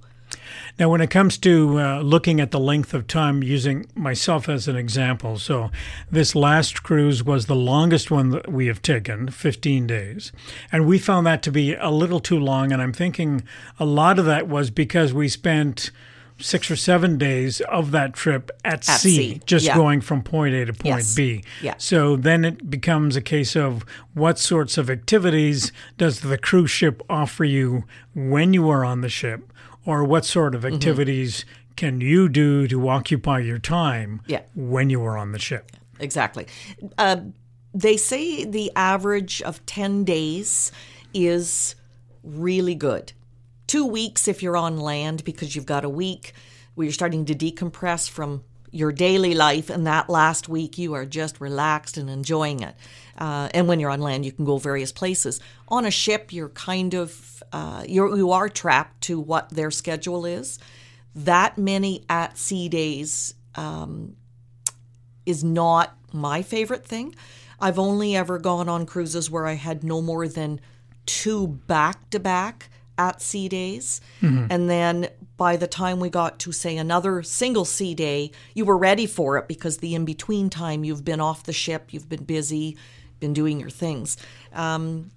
Now, 0.78 0.88
when 0.88 1.00
it 1.00 1.10
comes 1.10 1.38
to 1.38 1.80
uh, 1.80 2.00
looking 2.00 2.40
at 2.40 2.50
the 2.50 2.60
length 2.60 2.94
of 2.94 3.06
time, 3.06 3.42
using 3.42 3.86
myself 3.94 4.48
as 4.48 4.68
an 4.68 4.76
example, 4.76 5.38
so 5.38 5.70
this 6.10 6.34
last 6.34 6.82
cruise 6.82 7.22
was 7.24 7.46
the 7.46 7.56
longest 7.56 8.10
one 8.10 8.30
that 8.30 8.50
we 8.50 8.66
have 8.66 8.82
taken, 8.82 9.28
15 9.28 9.86
days. 9.86 10.32
And 10.70 10.86
we 10.86 10.98
found 10.98 11.26
that 11.26 11.42
to 11.44 11.52
be 11.52 11.74
a 11.74 11.90
little 11.90 12.20
too 12.20 12.38
long. 12.38 12.72
And 12.72 12.80
I'm 12.80 12.92
thinking 12.92 13.42
a 13.78 13.84
lot 13.84 14.18
of 14.18 14.24
that 14.26 14.48
was 14.48 14.70
because 14.70 15.12
we 15.12 15.28
spent 15.28 15.90
six 16.40 16.70
or 16.70 16.76
seven 16.76 17.18
days 17.18 17.60
of 17.62 17.90
that 17.90 18.14
trip 18.14 18.50
at, 18.64 18.84
sea, 18.84 19.16
sea, 19.16 19.40
just 19.44 19.66
yeah. 19.66 19.74
going 19.74 20.00
from 20.00 20.22
point 20.22 20.54
A 20.54 20.64
to 20.66 20.72
point 20.72 20.96
Yes. 20.98 21.14
B. 21.14 21.44
Yeah. 21.62 21.74
So 21.78 22.16
then 22.16 22.44
it 22.44 22.70
becomes 22.70 23.16
a 23.16 23.20
case 23.20 23.56
of 23.56 23.84
what 24.14 24.38
sorts 24.38 24.78
of 24.78 24.88
activities 24.88 25.72
does 25.96 26.20
the 26.20 26.38
cruise 26.38 26.70
ship 26.70 27.02
offer 27.10 27.44
you 27.44 27.84
when 28.14 28.54
you 28.54 28.68
are 28.70 28.84
on 28.84 29.00
the 29.00 29.08
ship, 29.08 29.52
or 29.88 30.04
what 30.04 30.24
sort 30.24 30.52
Mm-hmm. 30.54 30.66
of 30.66 30.74
activities 30.74 31.44
can 31.76 32.00
you 32.00 32.28
do 32.28 32.68
to 32.68 32.88
occupy 32.88 33.38
your 33.38 33.58
time 33.58 34.20
Yeah. 34.26 34.42
when 34.54 34.90
you 34.90 35.02
are 35.04 35.16
on 35.16 35.32
the 35.32 35.38
ship? 35.38 35.72
Exactly. 35.98 36.46
Uh, 36.98 37.16
they 37.72 37.96
say 37.96 38.44
the 38.44 38.70
average 38.76 39.40
of 39.42 39.64
10 39.66 40.04
days 40.04 40.70
is 41.14 41.74
really 42.22 42.74
good. 42.74 43.12
Two 43.66 43.86
weeks 43.86 44.28
if 44.28 44.42
you're 44.42 44.56
on 44.56 44.78
land 44.78 45.24
because 45.24 45.54
you've 45.56 45.66
got 45.66 45.84
a 45.84 45.88
week 45.88 46.32
where 46.74 46.84
you're 46.84 46.92
starting 46.92 47.24
to 47.26 47.34
decompress 47.34 48.08
from 48.10 48.42
your 48.70 48.92
daily 48.92 49.34
life, 49.34 49.70
and 49.70 49.86
that 49.86 50.10
last 50.10 50.48
week 50.48 50.76
you 50.76 50.92
are 50.94 51.06
just 51.06 51.40
relaxed 51.40 51.96
and 51.96 52.10
enjoying 52.10 52.60
it. 52.62 52.74
Uh, 53.18 53.48
and 53.52 53.66
when 53.66 53.80
you're 53.80 53.90
on 53.90 54.00
land, 54.00 54.24
you 54.24 54.32
can 54.32 54.44
go 54.44 54.58
various 54.58 54.92
places. 54.92 55.40
On 55.68 55.84
a 55.84 55.90
ship, 55.90 56.32
you're 56.32 56.50
kind 56.50 56.94
of 56.94 57.42
uh, 57.52 57.84
you're, 57.86 58.16
you 58.16 58.30
are 58.30 58.48
trapped 58.48 59.00
to 59.02 59.18
what 59.20 59.50
their 59.50 59.70
schedule 59.70 60.24
is. 60.24 60.58
That 61.14 61.58
many 61.58 62.04
at 62.08 62.38
sea 62.38 62.68
days 62.68 63.34
is 65.26 65.42
not 65.44 65.96
my 66.12 66.42
favorite 66.42 66.86
thing. 66.86 67.14
I've 67.60 67.78
only 67.78 68.14
ever 68.14 68.38
gone 68.38 68.68
on 68.68 68.86
cruises 68.86 69.30
where 69.30 69.46
I 69.46 69.54
had 69.54 69.82
no 69.82 70.00
more 70.00 70.28
than 70.28 70.60
two 71.06 71.48
back 71.48 72.08
to 72.10 72.20
back 72.20 72.70
at 72.96 73.20
sea 73.20 73.48
days. 73.48 74.00
And 74.50 74.70
then 74.70 75.08
by 75.36 75.56
the 75.56 75.66
time 75.66 76.00
we 76.00 76.08
got 76.08 76.38
to, 76.40 76.52
say, 76.52 76.76
another 76.76 77.22
single 77.22 77.64
sea 77.64 77.94
day, 77.94 78.30
you 78.54 78.64
were 78.64 78.78
ready 78.78 79.06
for 79.06 79.36
it 79.38 79.48
because 79.48 79.78
the 79.78 79.94
in 79.94 80.04
between 80.04 80.50
time 80.50 80.84
you've 80.84 81.04
been 81.04 81.20
off 81.20 81.44
the 81.44 81.52
ship, 81.52 81.92
you've 81.92 82.08
been 82.08 82.24
busy, 82.24 82.76
been 83.20 83.32
doing 83.32 83.60
your 83.60 83.70
things. 83.70 84.16
Um, 84.52 85.10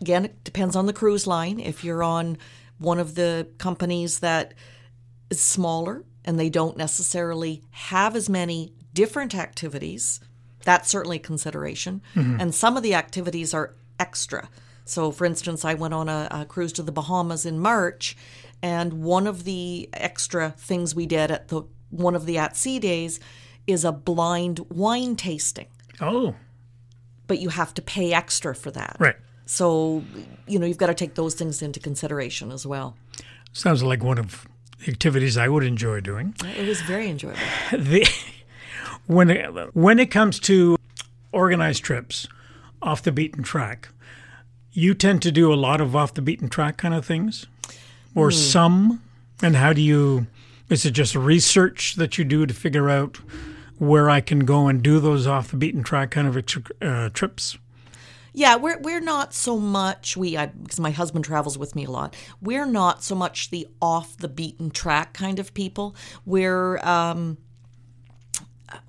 again, 0.00 0.24
it 0.24 0.44
depends 0.44 0.76
on 0.76 0.86
the 0.86 0.92
cruise 0.92 1.26
line. 1.26 1.60
If 1.60 1.84
you're 1.84 2.02
on 2.02 2.38
one 2.78 2.98
of 2.98 3.14
the 3.14 3.48
companies 3.58 4.20
that 4.20 4.54
is 5.30 5.40
smaller 5.40 6.04
and 6.24 6.38
they 6.38 6.50
don't 6.50 6.76
necessarily 6.76 7.62
have 7.70 8.14
as 8.16 8.28
many 8.28 8.72
different 8.92 9.34
activities, 9.34 10.20
that's 10.64 10.88
certainly 10.88 11.16
a 11.16 11.20
consideration. 11.20 12.02
And 12.14 12.54
some 12.54 12.76
of 12.76 12.82
the 12.82 12.94
activities 12.94 13.54
are 13.54 13.74
extra. 13.98 14.48
So, 14.84 15.10
for 15.10 15.24
instance, 15.24 15.64
I 15.64 15.74
went 15.74 15.94
on 15.94 16.08
a, 16.08 16.28
a 16.30 16.44
cruise 16.44 16.72
to 16.74 16.82
the 16.82 16.92
Bahamas 16.92 17.44
in 17.46 17.58
March, 17.58 18.16
and 18.62 19.02
one 19.02 19.26
of 19.26 19.44
the 19.44 19.88
extra 19.92 20.50
things 20.58 20.94
we 20.94 21.06
did 21.06 21.30
at 21.30 21.48
the 21.48 21.62
one 21.90 22.14
of 22.14 22.26
the 22.26 22.38
at 22.38 22.56
sea 22.56 22.78
days 22.78 23.18
is 23.66 23.84
a 23.84 23.92
blind 23.92 24.60
wine 24.70 25.16
tasting, 25.16 25.66
Oh, 26.00 26.34
but 27.26 27.38
you 27.38 27.50
have 27.50 27.74
to 27.74 27.82
pay 27.82 28.12
extra 28.12 28.54
for 28.54 28.70
that. 28.70 28.96
right. 28.98 29.16
So, 29.46 30.02
you 30.48 30.58
know, 30.58 30.66
you've 30.66 30.76
got 30.76 30.88
to 30.88 30.94
take 30.94 31.14
those 31.14 31.34
things 31.34 31.62
into 31.62 31.78
consideration 31.78 32.50
as 32.50 32.66
well. 32.66 32.96
Sounds 33.52 33.82
like 33.82 34.02
one 34.02 34.18
of 34.18 34.44
the 34.84 34.90
activities 34.90 35.36
I 35.36 35.48
would 35.48 35.62
enjoy 35.62 36.00
doing. 36.00 36.34
It 36.44 36.66
was 36.66 36.82
very 36.82 37.08
enjoyable. 37.08 37.38
the 37.72 38.08
when 39.06 39.30
it, 39.30 39.74
when 39.74 39.98
it 40.00 40.10
comes 40.10 40.40
to 40.40 40.76
organized 41.32 41.84
trips 41.84 42.26
off 42.82 43.02
the 43.02 43.12
beaten 43.12 43.44
track, 43.44 43.88
you 44.72 44.94
tend 44.94 45.22
to 45.22 45.32
do 45.32 45.52
a 45.52 45.54
lot 45.54 45.80
of 45.80 45.94
off 45.96 46.12
the 46.12 46.22
beaten 46.22 46.48
track 46.48 46.76
kind 46.76 46.92
of 46.92 47.06
things, 47.06 47.46
or 48.14 48.28
hmm. 48.28 48.36
some. 48.36 49.02
And 49.42 49.56
how 49.56 49.72
do 49.72 49.80
you? 49.80 50.26
Is 50.68 50.84
it 50.84 50.90
just 50.90 51.14
research 51.14 51.94
that 51.94 52.18
you 52.18 52.24
do 52.24 52.46
to 52.46 52.52
figure 52.52 52.90
out 52.90 53.18
where 53.78 54.08
I 54.10 54.20
can 54.20 54.40
go 54.40 54.68
and 54.68 54.82
do 54.82 55.00
those 55.00 55.26
off 55.26 55.50
the 55.50 55.56
beaten 55.56 55.82
track 55.82 56.10
kind 56.10 56.28
of 56.28 56.66
uh, 56.82 57.10
trips? 57.10 57.58
Yeah, 58.32 58.56
we're 58.56 58.78
we're 58.80 59.00
not 59.00 59.32
so 59.32 59.58
much 59.58 60.14
we 60.14 60.36
because 60.36 60.78
my 60.78 60.90
husband 60.90 61.24
travels 61.24 61.56
with 61.56 61.74
me 61.74 61.86
a 61.86 61.90
lot. 61.90 62.14
We're 62.42 62.66
not 62.66 63.02
so 63.02 63.14
much 63.14 63.48
the 63.48 63.66
off 63.80 64.18
the 64.18 64.28
beaten 64.28 64.70
track 64.70 65.14
kind 65.14 65.38
of 65.38 65.54
people. 65.54 65.96
We're 66.26 66.76
um, 66.84 67.38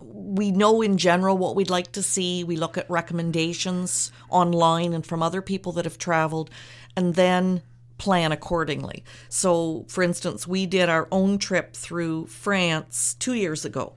we 0.01 0.51
know 0.51 0.81
in 0.81 0.97
general 0.97 1.37
what 1.37 1.55
we'd 1.55 1.69
like 1.69 1.93
to 1.93 2.03
see. 2.03 2.43
We 2.43 2.57
look 2.57 2.77
at 2.77 2.89
recommendations 2.89 4.11
online 4.29 4.93
and 4.93 5.05
from 5.05 5.23
other 5.23 5.41
people 5.41 5.71
that 5.73 5.85
have 5.85 5.97
traveled, 5.97 6.49
and 6.97 7.15
then 7.15 7.61
plan 7.97 8.33
accordingly. 8.33 9.03
So, 9.29 9.85
for 9.87 10.03
instance, 10.03 10.45
we 10.45 10.65
did 10.65 10.89
our 10.89 11.07
own 11.09 11.37
trip 11.37 11.73
through 11.73 12.27
France 12.27 13.15
two 13.17 13.33
years 13.33 13.63
ago 13.63 13.93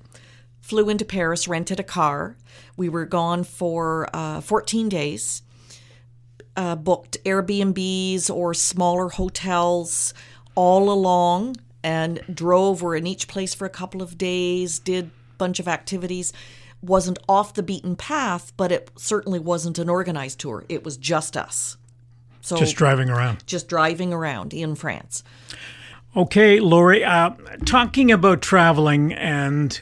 flew 0.71 0.89
into 0.89 1.05
Paris, 1.05 1.49
rented 1.49 1.81
a 1.81 1.83
car. 1.83 2.37
We 2.77 2.89
were 2.89 3.05
gone 3.05 3.43
for 3.43 4.09
uh, 4.15 4.41
14 4.41 4.89
days, 4.89 5.43
uh, 6.57 6.77
booked 6.77 7.19
Airbnbs 7.25 8.31
or 8.31 8.55
smaller 8.55 9.09
hotels 9.09 10.15
all 10.55 10.91
along, 10.91 11.57
and 11.83 12.21
drove. 12.33 12.83
We're 12.83 12.95
in 12.97 13.07
each 13.09 13.27
place 13.27 13.53
for 13.53 13.65
a 13.65 13.71
couple 13.71 14.01
of 14.01 14.17
days, 14.17 14.79
did 14.79 15.07
a 15.07 15.11
bunch 15.39 15.59
of 15.59 15.67
activities. 15.67 16.33
Wasn't 16.83 17.19
off 17.29 17.53
the 17.55 17.63
beaten 17.65 17.97
path, 17.97 18.53
but 18.57 18.71
it 18.71 18.91
certainly 18.97 19.41
wasn't 19.41 19.79
an 19.79 19.89
organized 19.91 20.39
tour. 20.39 20.65
It 20.69 20.85
was 20.85 20.97
just 20.97 21.37
us. 21.37 21.77
So 22.43 22.57
Just 22.57 22.77
driving 22.77 23.11
around. 23.11 23.45
just 23.47 23.69
driving 23.69 24.13
around 24.15 24.55
in 24.55 24.75
France. 24.77 25.23
Okay, 26.17 26.59
Lori, 26.61 27.05
uh, 27.05 27.31
talking 27.67 28.11
about 28.11 28.41
traveling, 28.41 29.13
and 29.13 29.79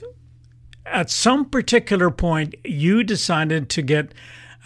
at 0.90 1.10
some 1.10 1.44
particular 1.44 2.10
point, 2.10 2.54
you 2.64 3.04
decided 3.04 3.68
to 3.70 3.82
get 3.82 4.12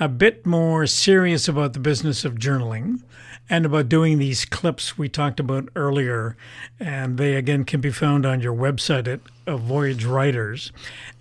a 0.00 0.09
bit 0.09 0.45
more 0.47 0.87
serious 0.87 1.49
about 1.49 1.73
the 1.73 1.79
business 1.79 2.25
of 2.25 2.35
journaling 2.35 3.02
and 3.49 3.67
about 3.67 3.88
doing 3.88 4.19
these 4.19 4.45
clips 4.45 4.97
we 4.97 5.09
talked 5.09 5.38
about 5.38 5.69
earlier. 5.76 6.37
And 6.81 7.19
they, 7.19 7.35
again, 7.35 7.64
can 7.64 7.81
be 7.81 7.91
found 7.91 8.25
on 8.25 8.41
your 8.41 8.55
website 8.55 9.07
at 9.07 9.21
Voyage 9.59 10.05
Writers. 10.05 10.73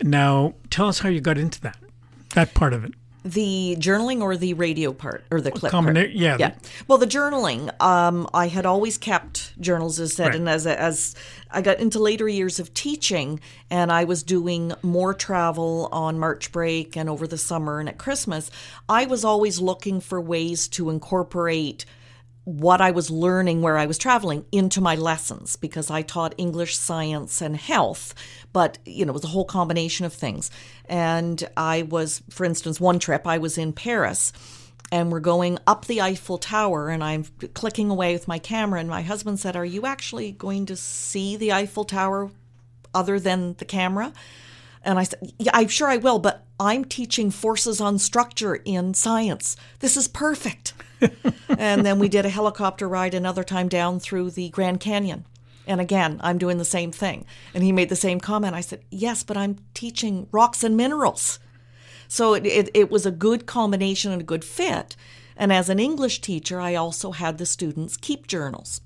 Now, 0.02 0.54
tell 0.70 0.88
us 0.88 1.00
how 1.00 1.10
you 1.10 1.22
got 1.22 1.38
into 1.38 1.60
that, 1.62 1.78
that 2.36 2.54
part 2.54 2.74
of 2.74 2.86
it. 2.86 2.94
The 3.24 3.76
journaling 3.80 4.22
or 4.22 4.36
the 4.36 4.56
radio 4.56 4.94
part 4.94 5.24
or 5.30 5.42
the 5.42 5.52
clip 5.52 5.72
Combina- 5.72 5.94
part? 6.06 6.12
yeah, 6.12 6.38
yeah. 6.40 6.56
Well, 6.88 6.98
the 6.98 7.06
journaling, 7.06 7.70
um, 7.80 8.28
I 8.34 8.48
had 8.48 8.66
always 8.66 8.98
kept 8.98 9.60
journals, 9.62 10.00
as 10.00 10.16
said, 10.16 10.30
Right. 10.30 10.36
and 10.38 10.50
as 10.50 10.66
as 10.66 11.14
I 11.52 11.62
got 11.62 11.80
into 11.80 12.00
later 12.00 12.28
years 12.28 12.60
of 12.60 12.74
teaching, 12.74 13.40
and 13.70 13.92
I 13.92 14.06
was 14.06 14.24
doing 14.24 14.74
more 14.82 15.14
travel 15.14 15.88
on 15.92 16.18
March 16.18 16.52
break 16.52 16.98
and 16.98 17.08
over 17.10 17.28
the 17.28 17.38
summer 17.38 17.80
and 17.80 17.88
at 17.90 18.00
Christmas, 18.00 18.50
I 18.90 19.06
was 19.06 19.24
always 19.24 19.60
looking 19.60 20.02
for 20.02 20.20
ways 20.20 20.68
to 20.70 20.90
incorporate 20.90 21.86
what 22.60 22.82
I 22.82 22.92
was 22.92 23.10
learning 23.10 23.62
where 23.62 23.78
I 23.78 23.86
was 23.86 23.98
traveling 23.98 24.46
into 24.52 24.82
my 24.82 24.96
lessons 24.96 25.56
because 25.56 25.90
I 25.90 26.02
taught 26.02 26.36
English, 26.38 26.78
science, 26.78 27.42
and 27.42 27.56
health, 27.56 28.14
but 28.52 28.78
you 28.86 29.06
know, 29.06 29.12
it 29.12 29.14
was 29.14 29.24
a 29.24 29.28
whole 29.28 29.46
combination 29.46 30.06
of 30.06 30.14
things. 30.14 30.52
And 30.86 31.48
I 31.56 31.84
was, 31.84 32.22
for 32.30 32.46
instance, 32.46 32.80
one 32.80 33.00
trip 33.00 33.26
I 33.26 33.38
was 33.38 33.58
in 33.58 33.74
Paris 33.74 34.34
and 34.92 35.12
we're 35.12 35.22
going 35.22 35.58
up 35.66 35.86
the 35.86 36.02
Eiffel 36.02 36.38
Tower 36.38 36.90
and 36.90 37.04
I'm 37.04 37.26
clicking 37.54 37.90
away 37.90 38.14
with 38.14 38.28
my 38.28 38.40
camera 38.40 38.80
and 38.80 38.90
my 38.90 39.02
husband 39.02 39.40
said, 39.40 39.56
"Are 39.56 39.66
you 39.66 39.86
actually 39.86 40.34
going 40.34 40.66
to 40.66 40.76
see 40.76 41.38
the 41.38 41.54
Eiffel 41.54 41.86
Tower 41.86 42.30
other 42.94 43.20
than 43.20 43.54
the 43.54 43.66
camera?" 43.66 44.12
And 44.84 44.98
I 44.98 45.04
said, 45.04 45.34
Yeah, 45.38 45.52
I'm 45.54 45.68
sure 45.68 45.88
I 45.88 45.98
will, 45.98 46.20
but 46.20 46.46
I'm 46.62 46.86
teaching 46.86 47.32
forces 47.32 47.82
on 47.82 47.98
structure 47.98 48.54
in 48.54 48.94
science. 48.94 49.56
This 49.80 49.98
is 49.98 50.08
perfect. 50.08 50.74
and 51.58 51.84
then 51.84 51.98
we 51.98 52.08
did 52.08 52.24
a 52.24 52.30
helicopter 52.30 52.88
ride 52.88 53.16
another 53.16 53.44
time 53.44 53.68
down 53.68 54.00
through 54.00 54.30
the 54.30 54.50
Grand 54.50 54.80
Canyon. 54.80 55.26
And 55.66 55.82
again, 55.82 56.20
I'm 56.24 56.38
doing 56.38 56.60
the 56.60 56.66
same 56.66 56.92
thing. 56.92 57.26
And 57.56 57.64
he 57.64 57.72
made 57.72 57.90
the 57.90 57.96
same 57.96 58.20
comment. 58.20 58.54
I 58.54 58.62
said, 58.62 58.84
Yes, 58.92 59.24
but 59.24 59.38
I'm 59.38 59.58
teaching 59.74 60.28
rocks 60.32 60.64
and 60.64 60.78
minerals. 60.78 61.40
So 62.08 62.36
it, 62.36 62.46
it, 62.46 62.70
it 62.76 62.92
was 62.92 63.08
a 63.08 63.12
good 63.12 63.48
combination 63.48 64.12
and 64.12 64.22
a 64.22 64.26
good 64.26 64.46
fit. 64.46 64.96
And 65.36 65.52
as 65.52 65.68
an 65.68 65.80
English 65.80 66.22
teacher, 66.22 66.62
I 66.62 66.76
also 66.76 67.12
had 67.12 67.40
the 67.40 67.48
students 67.48 67.98
keep 67.98 68.28
journals. 68.28 68.82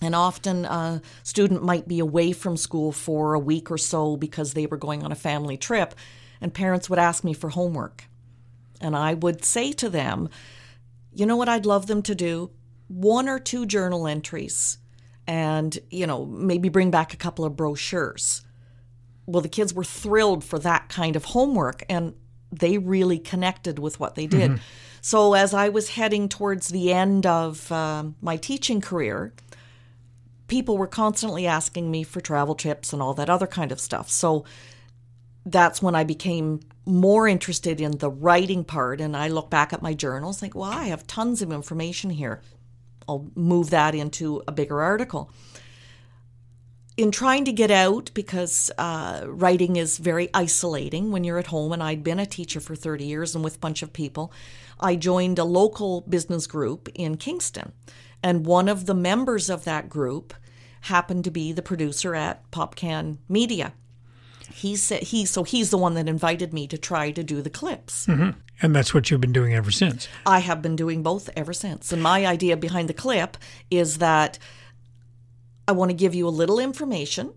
And 0.00 0.14
often 0.14 0.64
a 0.64 1.02
student 1.22 1.62
might 1.62 1.86
be 1.86 1.98
away 1.98 2.32
from 2.32 2.56
school 2.56 2.92
for 2.92 3.34
a 3.34 3.38
week 3.38 3.70
or 3.70 3.76
so 3.76 4.16
because 4.16 4.54
they 4.54 4.64
were 4.64 4.78
going 4.78 5.02
on 5.02 5.12
a 5.12 5.16
family 5.16 5.58
trip, 5.58 5.94
and 6.44 6.52
parents 6.52 6.90
would 6.90 6.98
ask 6.98 7.24
me 7.24 7.32
for 7.32 7.48
homework. 7.48 8.04
And 8.78 8.94
I 8.94 9.14
would 9.14 9.46
say 9.46 9.72
to 9.72 9.88
them, 9.88 10.28
you 11.10 11.24
know 11.24 11.36
what 11.36 11.48
I'd 11.48 11.64
love 11.64 11.86
them 11.86 12.02
to 12.02 12.14
do? 12.14 12.50
One 12.86 13.30
or 13.30 13.38
two 13.38 13.64
journal 13.64 14.06
entries 14.06 14.76
and, 15.26 15.78
you 15.90 16.06
know, 16.06 16.26
maybe 16.26 16.68
bring 16.68 16.90
back 16.90 17.14
a 17.14 17.16
couple 17.16 17.46
of 17.46 17.56
brochures. 17.56 18.42
Well, 19.24 19.40
the 19.40 19.48
kids 19.48 19.72
were 19.72 19.84
thrilled 19.84 20.44
for 20.44 20.58
that 20.58 20.90
kind 20.90 21.16
of 21.16 21.24
homework 21.24 21.82
and 21.88 22.12
they 22.52 22.76
really 22.76 23.18
connected 23.18 23.78
with 23.78 23.98
what 23.98 24.14
they 24.14 24.26
did. 24.26 24.60
So, 25.00 25.32
as 25.32 25.54
I 25.54 25.70
was 25.70 25.90
heading 25.90 26.28
towards 26.28 26.68
the 26.68 26.92
end 26.92 27.24
of 27.24 27.72
um 27.72 28.16
my 28.20 28.36
teaching 28.36 28.82
career, 28.82 29.32
people 30.46 30.76
were 30.76 30.86
constantly 30.86 31.46
asking 31.46 31.90
me 31.90 32.02
for 32.02 32.20
travel 32.20 32.54
tips 32.54 32.92
and 32.92 33.00
all 33.00 33.14
that 33.14 33.30
other 33.30 33.46
kind 33.46 33.72
of 33.72 33.80
stuff. 33.80 34.10
So 34.10 34.44
that's 35.46 35.82
when 35.82 35.94
I 35.94 36.04
became 36.04 36.60
more 36.86 37.28
interested 37.28 37.80
in 37.80 37.98
the 37.98 38.10
writing 38.10 38.64
part. 38.64 39.00
And 39.00 39.16
I 39.16 39.28
look 39.28 39.50
back 39.50 39.72
at 39.72 39.82
my 39.82 39.94
journals, 39.94 40.40
think, 40.40 40.54
well, 40.54 40.70
I 40.70 40.84
have 40.84 41.06
tons 41.06 41.42
of 41.42 41.52
information 41.52 42.10
here. 42.10 42.40
I'll 43.08 43.30
move 43.34 43.70
that 43.70 43.94
into 43.94 44.42
a 44.48 44.52
bigger 44.52 44.80
article. 44.80 45.30
In 46.96 47.10
trying 47.10 47.44
to 47.46 47.52
get 47.52 47.72
out, 47.72 48.12
because 48.14 48.70
uh, 48.78 49.24
writing 49.26 49.76
is 49.76 49.98
very 49.98 50.30
isolating 50.32 51.10
when 51.10 51.24
you're 51.24 51.40
at 51.40 51.48
home, 51.48 51.72
and 51.72 51.82
I'd 51.82 52.04
been 52.04 52.20
a 52.20 52.26
teacher 52.26 52.60
for 52.60 52.76
30 52.76 53.04
years 53.04 53.34
and 53.34 53.42
with 53.42 53.56
a 53.56 53.58
bunch 53.58 53.82
of 53.82 53.92
people, 53.92 54.32
I 54.78 54.94
joined 54.94 55.38
a 55.38 55.44
local 55.44 56.02
business 56.02 56.46
group 56.46 56.88
in 56.94 57.16
Kingston. 57.16 57.72
And 58.22 58.46
one 58.46 58.68
of 58.68 58.86
the 58.86 58.94
members 58.94 59.50
of 59.50 59.64
that 59.64 59.88
group 59.88 60.34
happened 60.82 61.24
to 61.24 61.30
be 61.30 61.52
the 61.52 61.62
producer 61.62 62.14
at 62.14 62.48
PopCan 62.50 63.18
Media. 63.28 63.74
He 64.52 64.76
said 64.76 65.02
he 65.02 65.24
so 65.24 65.44
he's 65.44 65.70
the 65.70 65.78
one 65.78 65.94
that 65.94 66.08
invited 66.08 66.52
me 66.52 66.66
to 66.68 66.78
try 66.78 67.10
to 67.10 67.22
do 67.22 67.42
the 67.42 67.50
clips. 67.50 68.06
Mm-hmm. 68.06 68.38
And 68.62 68.74
that's 68.74 68.94
what 68.94 69.10
you've 69.10 69.20
been 69.20 69.32
doing 69.32 69.54
ever 69.54 69.70
since. 69.70 70.08
I 70.26 70.38
have 70.38 70.62
been 70.62 70.76
doing 70.76 71.02
both 71.02 71.28
ever 71.36 71.52
since. 71.52 71.92
And 71.92 72.02
my 72.02 72.26
idea 72.26 72.56
behind 72.56 72.88
the 72.88 72.94
clip 72.94 73.36
is 73.70 73.98
that 73.98 74.38
I 75.66 75.72
want 75.72 75.90
to 75.90 75.96
give 75.96 76.14
you 76.14 76.28
a 76.28 76.30
little 76.30 76.58
information 76.58 77.34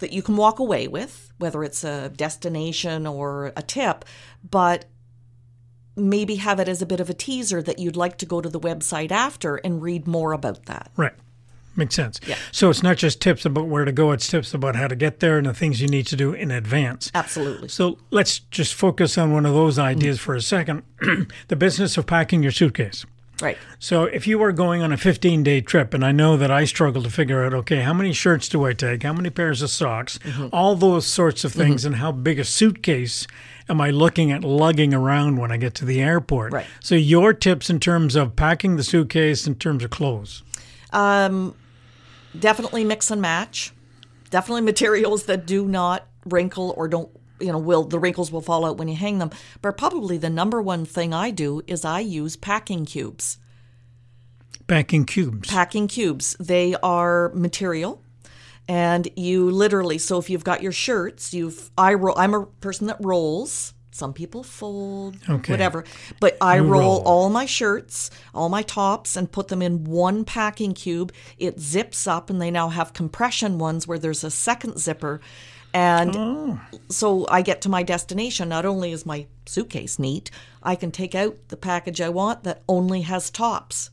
that 0.00 0.12
you 0.12 0.22
can 0.22 0.36
walk 0.36 0.58
away 0.58 0.88
with, 0.88 1.32
whether 1.38 1.62
it's 1.62 1.84
a 1.84 2.08
destination 2.08 3.06
or 3.06 3.52
a 3.56 3.62
tip, 3.62 4.04
but 4.48 4.86
maybe 5.96 6.36
have 6.36 6.58
it 6.58 6.68
as 6.68 6.82
a 6.82 6.86
bit 6.86 7.00
of 7.00 7.10
a 7.10 7.14
teaser 7.14 7.62
that 7.62 7.78
you'd 7.78 7.96
like 7.96 8.16
to 8.18 8.26
go 8.26 8.40
to 8.40 8.48
the 8.48 8.60
website 8.60 9.10
after 9.10 9.56
and 9.56 9.82
read 9.82 10.06
more 10.06 10.32
about 10.32 10.66
that. 10.66 10.90
Right. 10.96 11.12
Makes 11.76 11.94
sense. 11.94 12.20
Yeah. 12.26 12.36
So 12.52 12.68
it's 12.68 12.82
not 12.82 12.96
just 12.96 13.20
tips 13.20 13.44
about 13.44 13.66
where 13.68 13.84
to 13.84 13.92
go, 13.92 14.12
it's 14.12 14.28
tips 14.28 14.52
about 14.52 14.76
how 14.76 14.88
to 14.88 14.96
get 14.96 15.20
there 15.20 15.38
and 15.38 15.46
the 15.46 15.54
things 15.54 15.80
you 15.80 15.88
need 15.88 16.06
to 16.08 16.16
do 16.16 16.32
in 16.32 16.50
advance. 16.50 17.10
Absolutely. 17.14 17.68
So 17.68 17.98
let's 18.10 18.40
just 18.40 18.74
focus 18.74 19.16
on 19.16 19.32
one 19.32 19.46
of 19.46 19.54
those 19.54 19.78
ideas 19.78 20.18
mm. 20.18 20.20
for 20.20 20.34
a 20.34 20.42
second 20.42 20.82
the 21.48 21.56
business 21.56 21.96
of 21.96 22.06
packing 22.06 22.42
your 22.42 22.52
suitcase. 22.52 23.06
Right. 23.40 23.56
So 23.78 24.04
if 24.04 24.26
you 24.26 24.38
were 24.38 24.52
going 24.52 24.82
on 24.82 24.92
a 24.92 24.96
15 24.96 25.42
day 25.42 25.60
trip, 25.60 25.94
and 25.94 26.04
I 26.04 26.12
know 26.12 26.36
that 26.36 26.50
I 26.50 26.64
struggle 26.64 27.02
to 27.02 27.10
figure 27.10 27.44
out, 27.44 27.54
okay, 27.54 27.80
how 27.80 27.94
many 27.94 28.12
shirts 28.12 28.48
do 28.48 28.66
I 28.66 28.72
take? 28.72 29.02
How 29.02 29.12
many 29.12 29.30
pairs 29.30 29.62
of 29.62 29.70
socks? 29.70 30.18
Mm-hmm. 30.18 30.48
All 30.52 30.74
those 30.74 31.06
sorts 31.06 31.44
of 31.44 31.52
things, 31.52 31.82
mm-hmm. 31.82 31.94
and 31.94 31.96
how 31.96 32.12
big 32.12 32.38
a 32.38 32.44
suitcase 32.44 33.26
am 33.68 33.80
I 33.80 33.90
looking 33.90 34.30
at 34.32 34.44
lugging 34.44 34.92
around 34.92 35.36
when 35.36 35.50
I 35.50 35.56
get 35.56 35.74
to 35.76 35.84
the 35.84 36.00
airport? 36.00 36.52
Right. 36.52 36.66
So 36.80 36.94
your 36.94 37.32
tips 37.32 37.70
in 37.70 37.80
terms 37.80 38.16
of 38.16 38.36
packing 38.36 38.76
the 38.76 38.84
suitcase 38.84 39.46
in 39.46 39.54
terms 39.54 39.84
of 39.84 39.90
clothes. 39.90 40.42
Um, 40.92 41.54
definitely 42.38 42.84
mix 42.84 43.10
and 43.10 43.20
match. 43.20 43.72
Definitely 44.30 44.62
materials 44.62 45.24
that 45.24 45.46
do 45.46 45.66
not 45.66 46.06
wrinkle 46.24 46.74
or 46.76 46.88
don't, 46.88 47.10
you 47.40 47.50
know, 47.50 47.58
will 47.58 47.84
the 47.84 47.98
wrinkles 47.98 48.30
will 48.30 48.40
fall 48.40 48.64
out 48.64 48.76
when 48.76 48.88
you 48.88 48.96
hang 48.96 49.18
them. 49.18 49.30
But 49.60 49.76
probably 49.76 50.18
the 50.18 50.30
number 50.30 50.62
one 50.62 50.84
thing 50.84 51.12
I 51.12 51.30
do 51.30 51.62
is 51.66 51.84
I 51.84 52.00
use 52.00 52.36
packing 52.36 52.84
cubes. 52.84 53.38
Packing 54.66 55.04
cubes. 55.04 55.48
Packing 55.50 55.88
cubes. 55.88 56.36
They 56.38 56.76
are 56.82 57.32
material. 57.34 58.02
And 58.68 59.08
you 59.16 59.50
literally, 59.50 59.98
so 59.98 60.18
if 60.18 60.30
you've 60.30 60.44
got 60.44 60.62
your 60.62 60.70
shirts, 60.70 61.34
you've 61.34 61.70
I 61.76 61.94
roll. 61.94 62.16
I'm 62.16 62.34
a 62.34 62.46
person 62.46 62.86
that 62.86 62.98
rolls. 63.00 63.74
Some 63.92 64.12
people 64.12 64.42
fold, 64.44 65.16
Okay. 65.28 65.52
whatever. 65.52 65.84
But 66.20 66.36
I 66.40 66.58
roll, 66.60 66.70
roll. 66.80 67.02
all 67.02 67.28
my 67.30 67.44
shirts, 67.44 68.10
all 68.32 68.48
my 68.48 68.62
tops, 68.62 69.16
and 69.16 69.30
put 69.30 69.48
them 69.48 69.60
in 69.62 69.84
one 69.84 70.24
packing 70.24 70.74
cube. 70.74 71.12
It 71.38 71.58
zips 71.60 72.06
up, 72.06 72.30
and 72.30 72.40
they 72.40 72.50
now 72.52 72.68
have 72.68 72.92
compression 72.92 73.58
ones 73.58 73.88
where 73.88 73.98
there's 73.98 74.22
a 74.22 74.30
second 74.30 74.78
zipper. 74.78 75.20
And 75.74 76.16
Oh. 76.16 76.60
so 76.88 77.26
I 77.28 77.42
get 77.42 77.60
to 77.62 77.68
my 77.68 77.82
destination. 77.82 78.48
Not 78.48 78.64
only 78.64 78.92
is 78.92 79.04
my 79.06 79.26
suitcase 79.46 79.98
neat, 79.98 80.30
I 80.62 80.76
can 80.76 80.90
take 80.92 81.14
out 81.14 81.36
the 81.48 81.56
package 81.56 82.00
I 82.00 82.08
want 82.10 82.44
that 82.44 82.62
only 82.68 83.02
has 83.02 83.28
tops. 83.30 83.90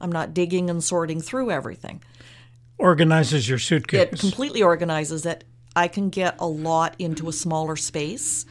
I'm 0.00 0.10
not 0.12 0.34
digging 0.34 0.68
and 0.70 0.82
sorting 0.82 1.20
through 1.20 1.50
everything. 1.50 2.02
Organizes 2.78 3.48
your 3.48 3.58
suitcase. 3.58 4.00
It 4.12 4.18
completely 4.18 4.62
organizes 4.62 5.26
it. 5.26 5.44
I 5.76 5.86
can 5.88 6.08
get 6.10 6.36
a 6.38 6.46
lot 6.46 6.94
into 6.98 7.28
a 7.28 7.32
smaller 7.32 7.76
space. 7.76 8.46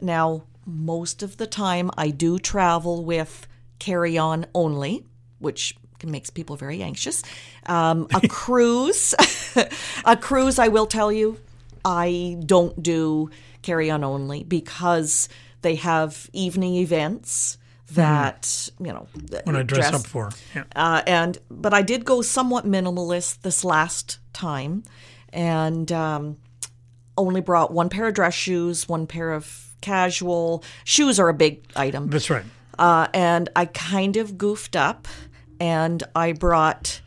Now, 0.00 0.44
most 0.66 1.22
of 1.22 1.36
the 1.36 1.46
time, 1.46 1.90
I 1.96 2.10
do 2.10 2.38
travel 2.38 3.04
with 3.04 3.46
carry 3.78 4.18
on 4.18 4.46
only, 4.54 5.04
which 5.38 5.74
makes 6.04 6.30
people 6.30 6.56
very 6.56 6.82
anxious. 6.82 7.22
Um, 7.66 8.08
a 8.14 8.20
cruise, 8.28 9.14
a 10.04 10.16
cruise, 10.16 10.58
I 10.58 10.68
will 10.68 10.86
tell 10.86 11.10
you, 11.10 11.38
I 11.84 12.38
don't 12.44 12.82
do 12.82 13.30
carry 13.62 13.90
on 13.90 14.04
only 14.04 14.44
because 14.44 15.28
they 15.62 15.76
have 15.76 16.30
evening 16.32 16.76
events 16.76 17.58
that, 17.92 18.68
you 18.78 18.92
know, 18.92 19.08
when 19.44 19.56
I 19.56 19.62
dress, 19.62 19.92
up 19.92 20.06
for. 20.06 20.30
Yeah. 20.54 20.64
uh, 20.76 21.02
and 21.06 21.38
but 21.50 21.74
I 21.74 21.82
did 21.82 22.04
go 22.04 22.22
somewhat 22.22 22.64
minimalist 22.64 23.42
this 23.42 23.64
last 23.64 24.18
time, 24.32 24.84
and 25.32 25.90
um, 25.90 26.36
only 27.18 27.40
brought 27.40 27.72
one 27.72 27.88
pair 27.88 28.06
of 28.06 28.14
dress 28.14 28.34
shoes, 28.34 28.88
one 28.88 29.06
pair 29.06 29.32
of 29.32 29.69
casual 29.80 30.62
shoes 30.84 31.18
are 31.18 31.28
a 31.28 31.34
big 31.34 31.64
item, 31.76 32.08
That's 32.08 32.30
right. 32.30 32.44
uh, 32.78 33.08
and 33.14 33.48
I 33.56 33.66
kind 33.66 34.16
of 34.16 34.36
goofed 34.38 34.76
up, 34.76 35.08
and 35.58 36.02
I 36.14 36.32
brought 36.32 37.00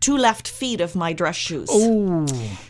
two 0.00 0.16
left 0.16 0.46
feet 0.46 0.80
of 0.80 0.94
my 0.94 1.12
dress 1.12 1.36
shoes. 1.36 1.70
Ooh. 1.74 2.26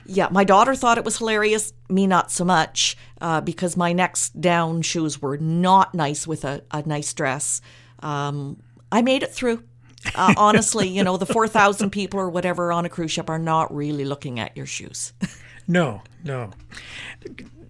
Yeah, 0.06 0.28
my 0.30 0.44
daughter 0.44 0.74
thought 0.74 0.96
it 0.98 1.04
was 1.04 1.18
hilarious. 1.18 1.72
Me, 1.88 2.06
not 2.06 2.30
so 2.30 2.44
much, 2.44 2.96
uh, 3.20 3.40
because 3.40 3.76
my 3.76 3.92
next 3.92 4.40
down 4.40 4.82
shoes 4.82 5.20
were 5.20 5.36
not 5.36 5.94
nice 5.94 6.26
with 6.26 6.44
a, 6.44 6.62
a 6.70 6.82
nice 6.86 7.12
dress. 7.12 7.60
Um, 8.00 8.62
I 8.92 9.02
made 9.02 9.22
it 9.22 9.32
through. 9.34 9.62
Uh, 10.14 10.34
honestly, 10.38 10.88
you 10.88 11.02
know, 11.02 11.16
the 11.16 11.26
4,000 11.26 11.90
people 11.90 12.20
or 12.20 12.30
whatever 12.30 12.72
on 12.72 12.84
a 12.84 12.88
cruise 12.88 13.10
ship 13.10 13.28
are 13.28 13.38
not 13.40 13.74
really 13.74 14.04
looking 14.04 14.38
at 14.40 14.56
your 14.56 14.66
shoes. 14.66 15.12
No, 15.68 16.00
no. 16.22 16.50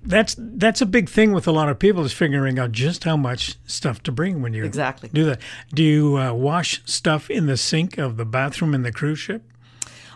That's 0.07 0.37
that's 0.39 0.81
a 0.81 0.87
big 0.87 1.09
thing 1.09 1.33
with 1.33 1.47
a 1.47 1.53
lot 1.53 1.69
of 1.69 1.79
people 1.79 2.05
is 2.05 2.13
figuring 2.13 2.59
out 2.59 2.73
just 2.73 3.05
how 3.05 3.17
much 3.17 3.57
stuff 3.67 4.03
to 4.05 4.13
bring 4.13 4.43
when 4.43 4.55
you 4.55 4.65
Exactly. 4.65 5.09
do 5.13 5.25
that. 5.25 5.41
Do 5.75 5.83
you 5.83 6.19
uh, 6.19 6.33
wash 6.33 6.83
stuff 6.85 7.31
in 7.31 7.47
the 7.47 7.57
sink 7.57 7.99
of 7.99 8.17
the 8.17 8.25
bathroom 8.25 8.75
in 8.75 8.83
the 8.83 8.93
cruise 8.93 9.19
ship? 9.19 9.43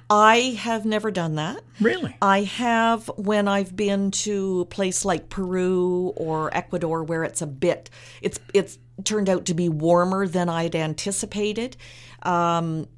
I 0.08 0.56
have 0.58 0.84
never 0.84 1.12
done 1.12 1.36
that. 1.36 1.62
Really? 1.80 2.16
I 2.20 2.42
have 2.42 3.06
when 3.16 3.46
I've 3.46 3.76
been 3.76 4.10
to 4.10 4.62
a 4.62 4.64
place 4.64 5.04
like 5.04 5.28
Peru 5.28 6.12
or 6.16 6.54
Ecuador 6.56 7.04
where 7.04 7.22
it's 7.22 7.40
a 7.42 7.46
bit 7.46 7.90
it's 8.20 8.40
it's 8.52 8.78
turned 9.04 9.28
out 9.28 9.44
to 9.46 9.54
be 9.54 9.68
warmer 9.68 10.26
than 10.26 10.48
I'd 10.48 10.74
anticipated. 10.74 11.76
Um, 12.22 12.88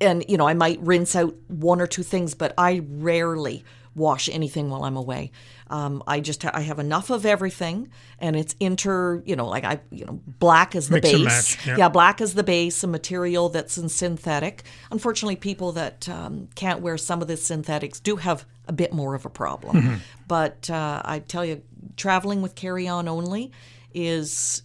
and 0.00 0.24
you 0.28 0.36
know, 0.38 0.48
I 0.48 0.54
might 0.54 0.80
rinse 0.80 1.14
out 1.14 1.34
one 1.48 1.80
or 1.80 1.86
two 1.86 2.02
things, 2.02 2.34
but 2.34 2.54
I 2.56 2.82
rarely 2.88 3.64
wash 3.96 4.28
anything 4.28 4.70
while 4.70 4.84
I'm 4.84 4.96
away. 4.96 5.32
Um, 5.68 6.02
I 6.06 6.20
just 6.20 6.42
ha- 6.42 6.52
I 6.54 6.60
have 6.60 6.78
enough 6.78 7.10
of 7.10 7.26
everything, 7.26 7.90
and 8.20 8.36
it's 8.36 8.54
inter 8.60 9.22
you 9.26 9.34
know 9.34 9.48
like 9.48 9.64
I 9.64 9.80
you 9.90 10.04
know 10.04 10.20
black 10.38 10.76
is 10.76 10.88
the 10.88 10.96
Mix 10.96 11.10
base, 11.10 11.24
match, 11.24 11.66
yeah. 11.66 11.76
yeah, 11.78 11.88
black 11.88 12.20
is 12.20 12.34
the 12.34 12.44
base, 12.44 12.84
a 12.84 12.86
material 12.86 13.48
that's 13.48 13.76
in 13.76 13.88
synthetic. 13.88 14.62
Unfortunately, 14.92 15.36
people 15.36 15.72
that 15.72 16.08
um, 16.08 16.48
can't 16.54 16.80
wear 16.80 16.96
some 16.98 17.20
of 17.22 17.26
the 17.26 17.36
synthetics 17.36 17.98
do 17.98 18.16
have 18.16 18.44
a 18.68 18.72
bit 18.72 18.92
more 18.92 19.14
of 19.14 19.24
a 19.24 19.30
problem. 19.30 19.76
Mm-hmm. 19.76 19.94
But 20.28 20.70
uh, 20.70 21.02
I 21.04 21.20
tell 21.20 21.44
you, 21.44 21.62
traveling 21.96 22.42
with 22.42 22.54
carry 22.54 22.86
on 22.86 23.08
only 23.08 23.50
is 23.94 24.62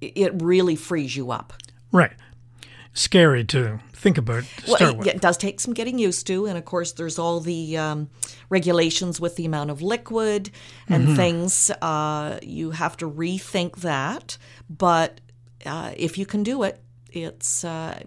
it 0.00 0.42
really 0.42 0.76
frees 0.76 1.14
you 1.14 1.30
up. 1.30 1.52
Right. 1.92 2.12
Scary 2.98 3.44
to 3.44 3.78
think 3.92 4.18
about 4.18 4.42
to 4.42 4.72
Well, 4.72 5.00
it, 5.02 5.06
it 5.06 5.20
does 5.20 5.36
take 5.36 5.60
some 5.60 5.72
getting 5.72 6.00
used 6.00 6.26
to, 6.26 6.46
and 6.46 6.58
of 6.58 6.64
course, 6.64 6.92
there's 6.92 7.16
all 7.16 7.38
the 7.38 7.76
um, 7.78 8.10
regulations 8.48 9.20
with 9.20 9.36
the 9.36 9.44
amount 9.44 9.70
of 9.70 9.80
liquid 9.80 10.50
and 10.88 11.04
Mm-hmm. 11.04 11.14
things. 11.14 11.70
Uh, 11.80 12.40
you 12.42 12.72
have 12.72 12.96
to 12.96 13.08
rethink 13.08 13.76
that, 13.82 14.36
but 14.68 15.20
uh, 15.64 15.92
if 15.96 16.18
you 16.18 16.26
can 16.26 16.42
do 16.42 16.64
it, 16.64 16.80
it's 17.12 17.62
uh, 17.64 18.00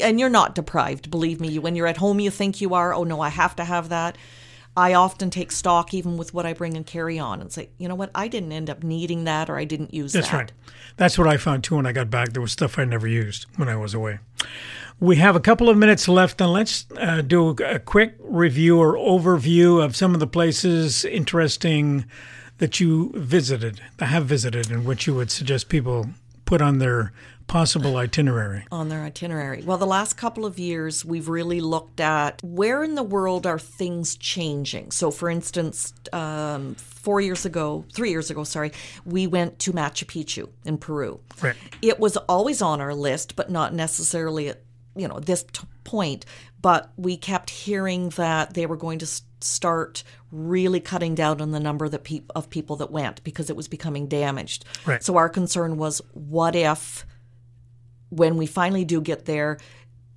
and 0.00 0.20
you're 0.20 0.30
not 0.30 0.54
deprived. 0.54 1.10
Believe 1.10 1.40
me, 1.40 1.58
when 1.58 1.74
you're 1.74 1.88
at 1.88 1.96
home, 1.96 2.20
you 2.20 2.30
think 2.30 2.60
you 2.60 2.72
are. 2.74 2.94
Oh 2.94 3.02
no, 3.04 3.20
I 3.20 3.30
have 3.30 3.56
to 3.56 3.64
have 3.64 3.88
that. 3.88 4.16
I 4.76 4.94
often 4.94 5.30
take 5.30 5.52
stock 5.52 5.94
even 5.94 6.16
with 6.16 6.34
what 6.34 6.44
I 6.44 6.52
bring 6.52 6.76
and 6.76 6.84
carry 6.86 7.18
on 7.18 7.40
and 7.40 7.50
say, 7.50 7.70
you 7.78 7.88
know 7.88 7.94
what, 7.94 8.10
I 8.14 8.28
didn't 8.28 8.52
end 8.52 8.68
up 8.68 8.82
needing 8.82 9.24
that 9.24 9.48
or 9.48 9.56
I 9.56 9.64
didn't 9.64 9.94
use 9.94 10.12
That's 10.12 10.28
that. 10.30 10.36
That's 10.36 10.52
right. 10.52 10.72
That's 10.96 11.18
what 11.18 11.26
I 11.28 11.36
found 11.38 11.64
too 11.64 11.76
when 11.76 11.86
I 11.86 11.92
got 11.92 12.10
back. 12.10 12.32
There 12.32 12.42
was 12.42 12.52
stuff 12.52 12.78
I 12.78 12.84
never 12.84 13.06
used 13.06 13.46
when 13.56 13.68
I 13.68 13.76
was 13.76 13.94
away. 13.94 14.18
We 15.00 15.16
have 15.16 15.36
a 15.36 15.40
couple 15.40 15.68
of 15.68 15.76
minutes 15.76 16.08
left, 16.08 16.40
and 16.40 16.52
let's 16.52 16.86
uh, 16.98 17.20
do 17.20 17.50
a 17.50 17.78
quick 17.78 18.14
review 18.20 18.78
or 18.78 18.94
overview 18.94 19.84
of 19.84 19.94
some 19.94 20.14
of 20.14 20.20
the 20.20 20.26
places 20.26 21.04
interesting 21.04 22.06
that 22.58 22.80
you 22.80 23.12
visited, 23.14 23.82
that 23.98 24.06
have 24.06 24.24
visited, 24.24 24.70
and 24.70 24.86
which 24.86 25.06
you 25.06 25.14
would 25.14 25.30
suggest 25.30 25.68
people 25.68 26.06
put 26.46 26.62
on 26.62 26.78
their 26.78 27.12
possible 27.46 27.96
itinerary. 27.96 28.66
on 28.72 28.88
their 28.88 29.02
itinerary. 29.02 29.62
Well, 29.62 29.78
the 29.78 29.86
last 29.86 30.14
couple 30.14 30.44
of 30.44 30.58
years, 30.58 31.04
we've 31.04 31.28
really 31.28 31.60
looked 31.60 32.00
at 32.00 32.42
where 32.42 32.82
in 32.82 32.94
the 32.94 33.02
world 33.02 33.46
are 33.46 33.58
things 33.58 34.16
changing. 34.16 34.90
So, 34.90 35.10
for 35.10 35.30
instance, 35.30 35.94
um, 36.12 36.74
four 36.74 37.20
years 37.20 37.44
ago, 37.44 37.84
three 37.92 38.10
years 38.10 38.30
ago, 38.30 38.44
sorry, 38.44 38.72
we 39.04 39.26
went 39.26 39.58
to 39.60 39.72
Machu 39.72 40.04
Picchu 40.04 40.48
in 40.64 40.78
Peru. 40.78 41.20
Right. 41.40 41.56
It 41.82 42.00
was 42.00 42.16
always 42.16 42.62
on 42.62 42.80
our 42.80 42.94
list, 42.94 43.36
but 43.36 43.50
not 43.50 43.72
necessarily 43.74 44.48
at 44.48 44.62
you 44.96 45.06
know 45.06 45.20
this 45.20 45.44
t- 45.44 45.66
point. 45.84 46.24
But 46.60 46.90
we 46.96 47.16
kept 47.16 47.50
hearing 47.50 48.08
that 48.10 48.54
they 48.54 48.66
were 48.66 48.76
going 48.76 48.98
to 49.00 49.04
s- 49.04 49.22
start 49.40 50.02
really 50.32 50.80
cutting 50.80 51.14
down 51.14 51.40
on 51.40 51.52
the 51.52 51.60
number 51.60 51.88
that 51.88 52.02
peop 52.02 52.32
of 52.34 52.50
people 52.50 52.76
that 52.76 52.90
went 52.90 53.22
because 53.22 53.50
it 53.50 53.56
was 53.56 53.68
becoming 53.68 54.08
damaged. 54.08 54.64
Right. 54.84 55.02
So 55.02 55.16
our 55.16 55.28
concern 55.28 55.76
was, 55.76 56.00
what 56.12 56.56
if 56.56 57.06
when 58.10 58.36
we 58.36 58.46
finally 58.46 58.84
do 58.84 59.00
get 59.00 59.24
there, 59.24 59.58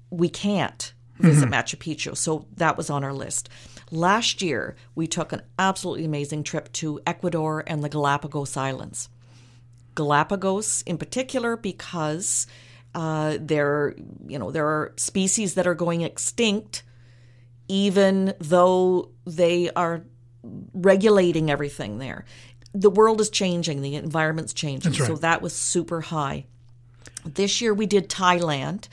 we 0.09 0.29
can't 0.29 0.93
visit 1.19 1.49
Machu 1.49 1.75
Picchu. 1.75 2.15
So 2.15 2.45
that 2.55 2.77
was 2.77 2.89
on 2.89 3.03
our 3.03 3.13
list. 3.13 3.49
Last 3.91 4.41
year, 4.41 4.75
we 4.95 5.07
took 5.07 5.33
an 5.33 5.41
absolutely 5.57 6.05
amazing 6.05 6.43
trip 6.43 6.71
to 6.73 7.01
Ecuador 7.05 7.63
and 7.67 7.83
the 7.83 7.89
Galapagos 7.89 8.55
Islands. 8.55 9.09
Galapagos, 9.95 10.83
in 10.83 10.97
particular, 10.97 11.57
because 11.57 12.47
uh, 12.95 13.37
there, 13.39 13.95
you 14.27 14.39
know, 14.39 14.51
there 14.51 14.67
are 14.67 14.93
species 14.97 15.55
that 15.55 15.67
are 15.67 15.75
going 15.75 16.01
extinct, 16.01 16.83
even 17.67 18.33
though 18.39 19.09
they 19.25 19.69
are 19.71 20.03
regulating 20.73 21.51
everything 21.51 21.97
there. 21.97 22.25
The 22.73 22.89
world 22.89 23.19
is 23.19 23.29
changing, 23.29 23.81
the 23.81 23.95
environment's 23.95 24.53
changing. 24.53 24.93
Right. 24.93 25.07
So 25.07 25.15
that 25.17 25.41
was 25.41 25.53
super 25.53 26.01
high. 26.01 26.45
This 27.25 27.61
year 27.61 27.73
we 27.73 27.85
did 27.85 28.09
Thailand. 28.09 28.87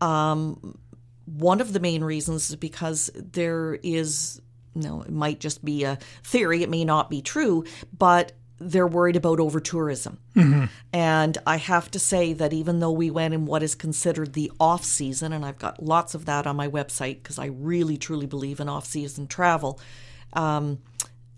Um, 0.00 0.78
one 1.26 1.60
of 1.60 1.72
the 1.72 1.80
main 1.80 2.02
reasons 2.04 2.50
is 2.50 2.56
because 2.56 3.10
there 3.14 3.78
is, 3.82 4.40
no, 4.74 5.02
it 5.02 5.12
might 5.12 5.40
just 5.40 5.64
be 5.64 5.84
a 5.84 5.98
theory, 6.24 6.62
it 6.62 6.70
may 6.70 6.84
not 6.84 7.10
be 7.10 7.22
true, 7.22 7.64
but 7.96 8.32
they're 8.58 8.86
worried 8.86 9.16
about 9.16 9.40
over 9.40 9.58
tourism. 9.58 10.18
And 10.92 11.38
I 11.46 11.56
have 11.56 11.90
to 11.92 11.98
say 11.98 12.32
that 12.34 12.52
even 12.52 12.78
though 12.78 12.92
we 12.92 13.10
went 13.10 13.34
in 13.34 13.44
what 13.44 13.62
is 13.62 13.74
considered 13.74 14.34
the 14.34 14.52
off 14.60 14.84
season, 14.84 15.32
and 15.32 15.44
I've 15.44 15.58
got 15.58 15.82
lots 15.82 16.14
of 16.14 16.26
that 16.26 16.46
on 16.46 16.54
my 16.54 16.68
website 16.68 17.22
because 17.22 17.38
I 17.38 17.46
really 17.46 17.96
truly 17.96 18.26
believe 18.26 18.60
in 18.60 18.68
off 18.68 18.86
season 18.86 19.26
travel, 19.26 19.80
um, 20.34 20.78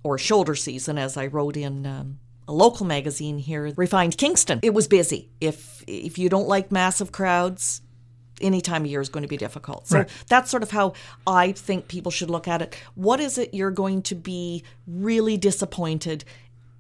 or 0.03 0.19
shoulder 0.19 0.55
season, 0.55 0.99
as 0.99 1.17
I 1.17 1.27
wrote 1.27 1.57
in 1.57 1.87
um, 1.87 2.19
a 2.49 2.53
local 2.53 2.87
magazine 2.87 3.39
here, 3.39 3.73
Refined 3.77 4.17
Kingston. 4.19 4.61
It 4.63 4.75
was 4.75 4.89
busy. 4.89 5.31
If 5.41 5.83
if 5.87 6.19
you 6.19 6.29
don't 6.29 6.49
like 6.49 6.71
massive 6.73 7.13
crowds, 7.13 7.81
any 8.41 8.61
time 8.61 8.85
of 8.85 8.91
year 8.91 9.01
is 9.01 9.09
going 9.09 9.23
to 9.23 9.29
be 9.29 9.37
difficult. 9.37 9.87
So 9.89 9.99
Right. 9.99 10.09
that's 10.29 10.51
sort 10.51 10.63
of 10.63 10.71
how 10.71 10.95
I 11.27 11.53
think 11.53 11.89
people 11.89 12.11
should 12.11 12.31
look 12.31 12.49
at 12.49 12.61
it. 12.63 12.75
What 12.95 13.21
is 13.21 13.39
it 13.39 13.55
you're 13.55 13.71
going 13.71 14.03
to 14.03 14.15
be 14.15 14.65
really 14.87 15.37
disappointed 15.37 16.25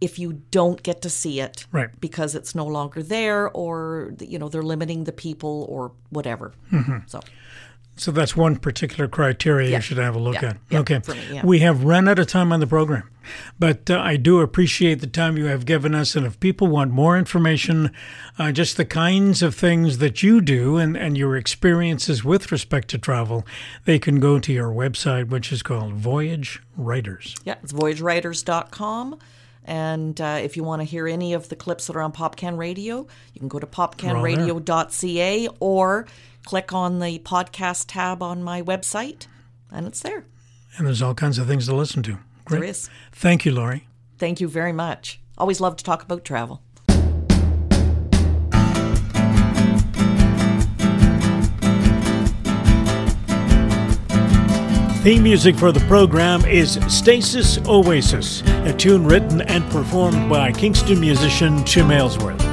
if 0.01 0.19
you 0.19 0.43
don't 0.51 0.83
get 0.83 1.01
to 1.03 1.09
see 1.09 1.41
it 1.41 1.67
Right. 1.73 1.89
because 2.01 2.35
it's 2.35 2.55
no 2.55 2.67
longer 2.67 3.03
there 3.03 3.49
or 3.51 4.13
you 4.21 4.39
know 4.39 4.49
they're 4.49 4.63
limiting 4.63 5.05
the 5.05 5.13
people 5.13 5.67
or 5.71 5.93
whatever. 6.11 6.53
Mm-hmm. 6.73 6.99
So 7.07 7.21
So 7.97 8.11
that's 8.11 8.37
one 8.37 8.57
particular 8.57 9.07
criteria 9.09 9.71
Yeah. 9.71 9.77
you 9.77 9.83
should 9.83 9.99
have 9.99 10.17
a 10.17 10.19
look 10.19 10.35
Yeah. 10.35 10.49
at. 10.51 10.57
Yeah, 10.71 10.79
okay. 10.81 11.01
me. 11.09 11.41
We 11.45 11.61
have 11.61 11.85
run 11.85 12.09
out 12.09 12.19
of 12.19 12.27
time 12.27 12.53
on 12.53 12.59
the 12.59 12.67
program, 12.67 13.05
but 13.59 13.89
uh, 13.89 14.01
I 14.01 14.17
do 14.17 14.41
appreciate 14.41 15.01
the 15.01 15.07
time 15.07 15.37
you 15.39 15.45
have 15.47 15.65
given 15.65 15.95
us. 15.95 16.17
And 16.17 16.27
if 16.27 16.41
people 16.41 16.67
want 16.67 16.91
more 16.91 17.17
information, 17.17 17.93
uh, 18.39 18.51
just 18.51 18.77
the 18.77 18.85
kinds 18.85 19.43
of 19.43 19.55
things 19.55 19.99
that 19.99 20.25
you 20.25 20.41
do 20.41 20.77
and, 20.77 20.97
and 20.97 21.17
your 21.17 21.37
experiences 21.37 22.25
with 22.25 22.51
respect 22.51 22.89
to 22.89 22.99
travel, 22.99 23.47
they 23.85 24.01
can 24.01 24.19
go 24.19 24.41
to 24.41 24.53
your 24.53 24.71
website, 24.71 25.29
which 25.29 25.53
is 25.53 25.63
called 25.63 25.93
Voyage 25.95 26.61
Writers. 26.77 27.37
Yeah, 27.45 27.55
it's 27.63 27.73
voyagewriters.com. 27.73 29.19
And 29.67 30.21
uh, 30.21 30.41
if 30.43 30.57
you 30.59 30.65
want 30.65 30.81
to 30.81 30.85
hear 30.85 31.09
any 31.09 31.33
of 31.33 31.49
the 31.49 31.57
clips 31.57 31.87
that 31.87 31.97
are 31.97 32.03
on 32.03 32.13
PopCan 32.13 32.59
Radio, 32.59 33.07
you 33.33 33.39
can 33.39 33.49
go 33.49 33.59
to 33.59 33.67
popcanradio.ca 33.67 35.49
or 35.61 36.07
click 36.45 36.73
on 36.73 37.01
the 37.01 37.19
podcast 37.21 37.87
tab 37.89 38.23
on 38.23 38.43
my 38.43 38.63
website, 38.63 39.27
and 39.71 39.87
it's 39.87 40.01
there. 40.01 40.25
And 40.77 40.87
there's 40.87 41.03
all 41.03 41.15
kinds 41.15 41.39
of 41.39 41.47
things 41.47 41.67
to 41.67 41.75
listen 41.75 42.03
to. 42.05 42.19
Great. 42.45 42.61
There 42.61 42.69
is. 42.69 42.91
Thank 43.13 43.45
you, 43.45 43.53
Lori. 43.53 43.87
Thank 44.19 44.41
you 44.41 44.49
very 44.49 44.73
much. 44.73 45.21
Always 45.39 45.61
love 45.61 45.77
to 45.77 45.85
talk 45.85 46.03
about 46.03 46.25
travel. 46.25 46.63
Theme 55.03 55.23
music 55.23 55.57
for 55.57 55.71
the 55.71 55.85
program 55.87 56.45
is 56.47 56.79
Stasis 56.89 57.59
Oasis, 57.67 58.43
a 58.65 58.73
tune 58.73 59.05
written 59.05 59.43
and 59.43 59.63
performed 59.71 60.31
by 60.31 60.51
Kingston 60.51 60.99
musician 60.99 61.63
Tim 61.65 61.91
Aylesworth. 61.91 62.44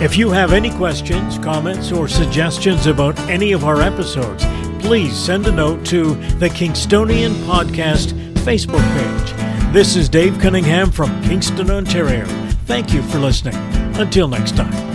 If 0.00 0.16
you 0.16 0.30
have 0.30 0.54
any 0.54 0.70
questions, 0.70 1.36
comments, 1.36 1.92
or 1.92 2.08
suggestions 2.08 2.86
about 2.86 3.18
any 3.28 3.52
of 3.52 3.64
our 3.64 3.82
episodes, 3.82 4.46
please 4.78 5.14
send 5.14 5.46
a 5.46 5.52
note 5.52 5.84
to 5.86 6.14
the 6.38 6.48
Kingstonian 6.48 7.32
Podcast 7.44 8.14
Facebook 8.36 8.80
page. 8.96 9.74
This 9.74 9.96
is 9.96 10.08
Dave 10.08 10.38
Cunningham 10.38 10.90
from 10.90 11.22
Kingston, 11.22 11.70
Ontario. 11.70 12.24
Thank 12.64 12.94
you 12.94 13.02
for 13.02 13.18
listening. 13.18 13.56
Until 13.96 14.26
next 14.26 14.56
time. 14.56 14.89